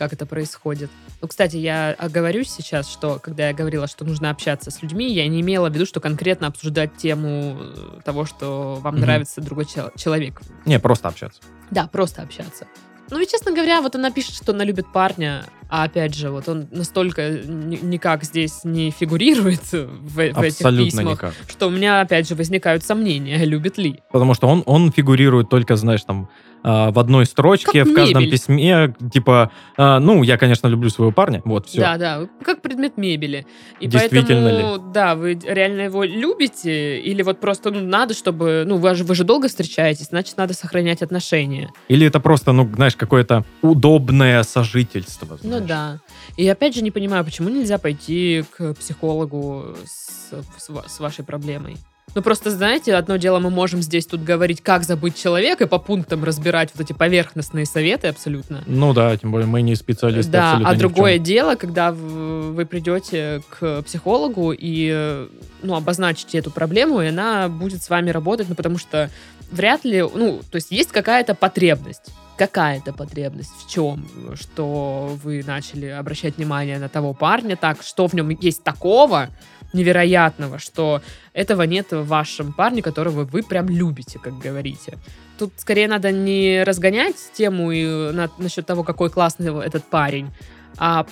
как 0.00 0.14
это 0.14 0.24
происходит. 0.24 0.90
Ну, 1.20 1.28
кстати, 1.28 1.58
я 1.58 1.90
оговорюсь 1.98 2.48
сейчас, 2.48 2.90
что 2.90 3.18
когда 3.22 3.48
я 3.48 3.52
говорила, 3.52 3.86
что 3.86 4.06
нужно 4.06 4.30
общаться 4.30 4.70
с 4.70 4.80
людьми, 4.80 5.12
я 5.12 5.28
не 5.28 5.42
имела 5.42 5.68
в 5.68 5.74
виду, 5.74 5.84
что 5.84 6.00
конкретно 6.00 6.46
обсуждать 6.46 6.96
тему 6.96 7.58
э, 7.60 8.00
того, 8.02 8.24
что 8.24 8.76
вам 8.80 8.94
Мгм. 8.94 9.02
нравится 9.02 9.42
другой 9.42 9.66
чел- 9.66 9.90
человек. 9.96 10.40
Не, 10.64 10.80
просто 10.80 11.08
общаться. 11.08 11.42
Да, 11.70 11.86
просто 11.86 12.22
общаться. 12.22 12.66
Ну, 13.10 13.18
ведь, 13.18 13.30
честно 13.30 13.52
говоря, 13.52 13.82
вот 13.82 13.94
она 13.94 14.10
пишет, 14.10 14.36
что 14.36 14.52
она 14.52 14.64
любит 14.64 14.86
парня, 14.90 15.44
а 15.68 15.82
опять 15.84 16.14
же, 16.14 16.30
вот 16.30 16.48
он 16.48 16.68
настолько 16.70 17.28
ни- 17.44 17.84
никак 17.84 18.24
здесь 18.24 18.64
не 18.64 18.90
фигурирует 18.90 19.70
в, 19.72 20.06
в 20.06 20.18
этих 20.18 20.58
письмах, 20.64 21.04
никак. 21.16 21.34
что 21.46 21.66
у 21.66 21.70
меня, 21.70 22.00
опять 22.00 22.26
же, 22.26 22.34
возникают 22.36 22.84
сомнения, 22.84 23.36
любит 23.44 23.76
ли. 23.76 24.00
Потому 24.12 24.32
что 24.32 24.48
он, 24.48 24.62
он 24.64 24.92
фигурирует 24.92 25.50
только, 25.50 25.76
знаешь, 25.76 26.04
там, 26.04 26.30
в 26.62 26.98
одной 26.98 27.26
строчке, 27.26 27.84
Как 27.84 27.92
в 27.92 27.94
каждом 27.94 28.22
мебель. 28.22 28.32
письме, 28.32 28.94
типа, 29.12 29.50
а, 29.76 29.98
ну, 30.00 30.22
я, 30.22 30.36
конечно, 30.36 30.66
люблю 30.66 30.90
своего 30.90 31.12
парня, 31.12 31.42
вот, 31.44 31.66
все. 31.66 31.80
Да, 31.80 31.96
да, 31.96 32.28
как 32.44 32.62
предмет 32.62 32.96
мебели. 32.96 33.46
И 33.80 33.86
Действительно 33.86 34.50
поэтому, 34.50 34.92
да, 34.92 35.14
вы 35.14 35.38
реально 35.42 35.82
его 35.82 36.04
любите, 36.04 37.00
или 37.00 37.22
вот 37.22 37.40
просто, 37.40 37.70
ну, 37.70 37.80
надо, 37.80 38.14
чтобы, 38.14 38.64
ну, 38.66 38.76
вы 38.76 38.94
же, 38.94 39.04
вы 39.04 39.14
же 39.14 39.24
долго 39.24 39.48
встречаетесь, 39.48 40.06
значит, 40.06 40.36
надо 40.36 40.54
сохранять 40.54 41.02
отношения. 41.02 41.70
Или 41.88 42.06
это 42.06 42.20
просто, 42.20 42.52
ну, 42.52 42.68
знаешь, 42.74 42.96
какое-то 42.96 43.44
удобное 43.62 44.42
сожительство. 44.42 45.38
Ну 45.42 45.58
знаешь. 45.58 45.66
да. 45.66 45.98
И 46.36 46.48
опять 46.48 46.74
же 46.74 46.82
не 46.82 46.90
понимаю, 46.90 47.24
почему 47.24 47.48
нельзя 47.48 47.78
пойти 47.78 48.44
к 48.56 48.74
психологу 48.74 49.76
с, 49.84 50.32
с 50.58 50.70
с 50.86 51.00
вашей 51.00 51.24
проблемой. 51.24 51.76
Ну 52.14 52.22
просто, 52.22 52.50
знаете, 52.50 52.94
одно 52.94 53.16
дело 53.16 53.38
мы 53.38 53.50
можем 53.50 53.82
здесь 53.82 54.06
тут 54.06 54.24
говорить, 54.24 54.60
как 54.60 54.84
забыть 54.84 55.20
человека, 55.20 55.64
и 55.64 55.66
по 55.66 55.78
пунктам 55.78 56.24
разбирать 56.24 56.70
вот 56.74 56.84
эти 56.84 56.92
поверхностные 56.92 57.66
советы 57.66 58.08
абсолютно. 58.08 58.62
Ну 58.66 58.92
да, 58.92 59.16
тем 59.16 59.30
более 59.30 59.46
мы 59.46 59.62
не 59.62 59.76
специалисты 59.76 60.32
Да, 60.32 60.60
а 60.64 60.74
другое 60.74 61.18
дело, 61.18 61.54
когда 61.54 61.92
вы 61.92 62.66
придете 62.66 63.42
к 63.48 63.82
психологу 63.82 64.52
и 64.56 65.28
ну, 65.62 65.74
обозначите 65.74 66.38
эту 66.38 66.50
проблему, 66.50 67.00
и 67.00 67.08
она 67.08 67.48
будет 67.48 67.82
с 67.82 67.90
вами 67.90 68.10
работать, 68.10 68.48
ну, 68.48 68.54
потому 68.54 68.78
что 68.78 69.10
вряд 69.50 69.84
ли, 69.84 70.02
ну, 70.02 70.40
то 70.50 70.56
есть 70.56 70.70
есть 70.70 70.90
какая-то 70.90 71.34
потребность. 71.34 72.10
Какая-то 72.40 72.94
потребность 72.94 73.52
в 73.58 73.68
чем? 73.68 74.08
Что 74.34 75.14
вы 75.22 75.44
начали 75.46 75.84
обращать 75.84 76.38
внимание 76.38 76.78
на 76.78 76.88
того 76.88 77.12
парня, 77.12 77.54
так, 77.54 77.82
что 77.82 78.06
в 78.06 78.14
нем 78.14 78.30
есть 78.30 78.64
такого 78.64 79.28
невероятного, 79.74 80.58
что 80.58 81.02
этого 81.34 81.64
нет 81.64 81.92
в 81.92 82.06
вашем 82.06 82.54
парне, 82.54 82.80
которого 82.80 83.24
вы 83.24 83.42
прям 83.42 83.68
любите, 83.68 84.18
как 84.18 84.38
говорите. 84.38 84.96
Тут 85.38 85.52
скорее 85.58 85.86
надо 85.86 86.12
не 86.12 86.64
разгонять 86.64 87.16
тему 87.34 87.72
и 87.72 87.84
на- 88.10 88.30
насчет 88.38 88.64
того, 88.64 88.84
какой 88.84 89.10
классный 89.10 89.54
этот 89.62 89.84
парень, 89.84 90.30
а 90.78 91.04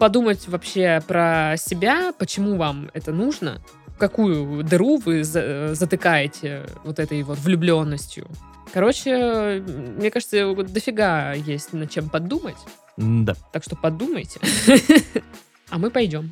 подумать 0.00 0.48
вообще 0.48 1.00
про 1.06 1.54
себя, 1.58 2.12
почему 2.18 2.56
вам 2.56 2.90
это 2.92 3.12
нужно, 3.12 3.62
какую 4.00 4.64
дыру 4.64 4.96
вы 4.98 5.22
за- 5.22 5.76
затыкаете 5.76 6.66
вот 6.82 6.98
этой 6.98 7.22
вот 7.22 7.38
влюбленностью. 7.38 8.26
Короче, 8.72 9.62
мне 9.66 10.10
кажется, 10.10 10.54
дофига 10.54 11.32
есть 11.32 11.72
над 11.72 11.90
чем 11.90 12.08
подумать, 12.08 12.56
Да. 12.96 13.34
так 13.52 13.62
что 13.62 13.76
подумайте. 13.76 14.40
А 15.70 15.78
мы 15.78 15.90
пойдем. 15.90 16.30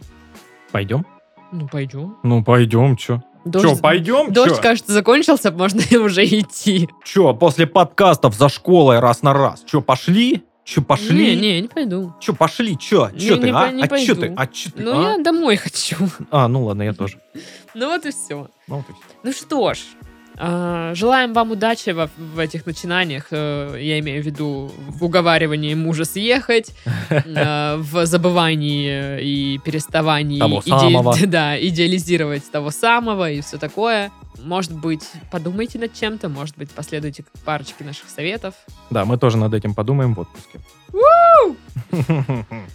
Пойдем? 0.70 1.04
Ну, 1.50 1.66
пойдем. 1.68 2.16
Ну, 2.22 2.44
пойдем, 2.44 2.96
чё? 2.96 3.20
Дождь, 3.44 3.66
Чё, 3.68 3.76
пойдем? 3.76 4.32
дождь 4.32 4.56
Чё? 4.56 4.62
кажется, 4.62 4.92
закончился, 4.92 5.50
можно 5.50 5.82
уже 6.00 6.24
идти. 6.24 6.88
Чё, 7.04 7.34
после 7.34 7.66
подкастов 7.66 8.34
за 8.36 8.48
школой 8.48 9.00
раз 9.00 9.22
на 9.22 9.32
раз? 9.32 9.64
Чё, 9.66 9.80
пошли? 9.82 10.44
Чё, 10.64 10.82
пошли? 10.82 11.34
Не, 11.34 11.36
не, 11.36 11.60
не 11.62 11.68
пойду. 11.68 12.14
Чё, 12.20 12.32
пошли? 12.34 12.78
Чё? 12.78 13.10
Не- 13.12 13.18
Чё 13.20 13.36
ты, 13.36 13.46
не 13.46 13.50
а? 13.50 13.66
по- 13.66 13.72
не 13.72 13.82
а 13.82 13.86
пойду. 13.88 14.14
ты? 14.14 14.32
А 14.36 14.46
чё 14.46 14.70
ты, 14.70 14.82
Ну, 14.82 14.92
а? 15.06 15.10
я 15.12 15.18
домой 15.18 15.56
хочу. 15.56 15.96
А, 16.30 16.46
ну 16.48 16.64
ладно, 16.64 16.82
я 16.84 16.92
тоже. 16.94 17.18
Ну 17.74 17.88
вот 17.88 18.06
и 18.06 18.10
все. 18.12 18.48
Ну, 18.68 18.76
вот 18.76 18.84
и 18.88 18.92
всё. 18.92 19.02
Ну 19.24 19.32
что 19.32 19.74
ж, 19.74 19.78
А, 20.00 20.03
Желаем 20.36 21.32
вам 21.32 21.52
удачи 21.52 21.90
во- 21.90 22.10
в 22.16 22.38
этих 22.38 22.66
начинаниях. 22.66 23.26
Э, 23.30 23.76
Я 23.80 23.98
имею 24.00 24.22
в 24.22 24.26
виду 24.26 24.72
в 24.88 25.04
уговаривании 25.04 25.74
мужа 25.74 26.04
съехать, 26.04 26.72
э, 27.10 27.76
в 27.76 28.04
забывании 28.06 29.20
и 29.22 29.58
переставании 29.64 30.40
Того 30.40 30.60
иде- 30.60 31.26
да, 31.26 31.58
идеализировать 31.58 32.50
того 32.50 32.70
самого 32.70 33.30
и 33.30 33.40
все 33.40 33.58
такое. 33.58 34.10
Может 34.42 34.72
быть, 34.72 35.04
подумайте 35.30 35.78
над 35.78 35.94
чем-то, 35.94 36.28
может 36.28 36.56
быть, 36.58 36.70
последуйте 36.70 37.24
парочке 37.44 37.84
наших 37.84 38.08
советов. 38.08 38.54
Да, 38.90 39.04
мы 39.04 39.16
тоже 39.16 39.38
над 39.38 39.54
этим 39.54 39.74
подумаем 39.74 40.14
в 40.14 40.20
отпуске. 40.20 40.60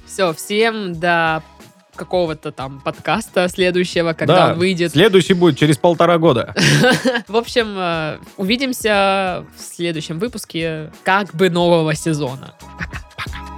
Все, 0.06 0.34
всем 0.34 1.00
до 1.00 1.44
какого-то 2.00 2.52
там 2.52 2.80
подкаста 2.80 3.48
следующего, 3.50 4.14
когда 4.14 4.36
Да, 4.36 4.54
он 4.54 4.60
выйдет. 4.60 4.94
Следующий 4.94 5.34
будет 5.34 5.58
через 5.58 5.78
полтора 5.78 6.18
года. 6.18 6.56
В 7.28 7.36
общем, 7.36 7.76
э, 7.78 8.18
увидимся 8.38 9.46
в 9.56 9.62
следующем 9.62 10.18
выпуске 10.18 10.92
как 11.04 11.36
бы 11.36 11.50
нового 11.50 11.94
сезона. 11.94 12.56
Пока. 12.78 13.49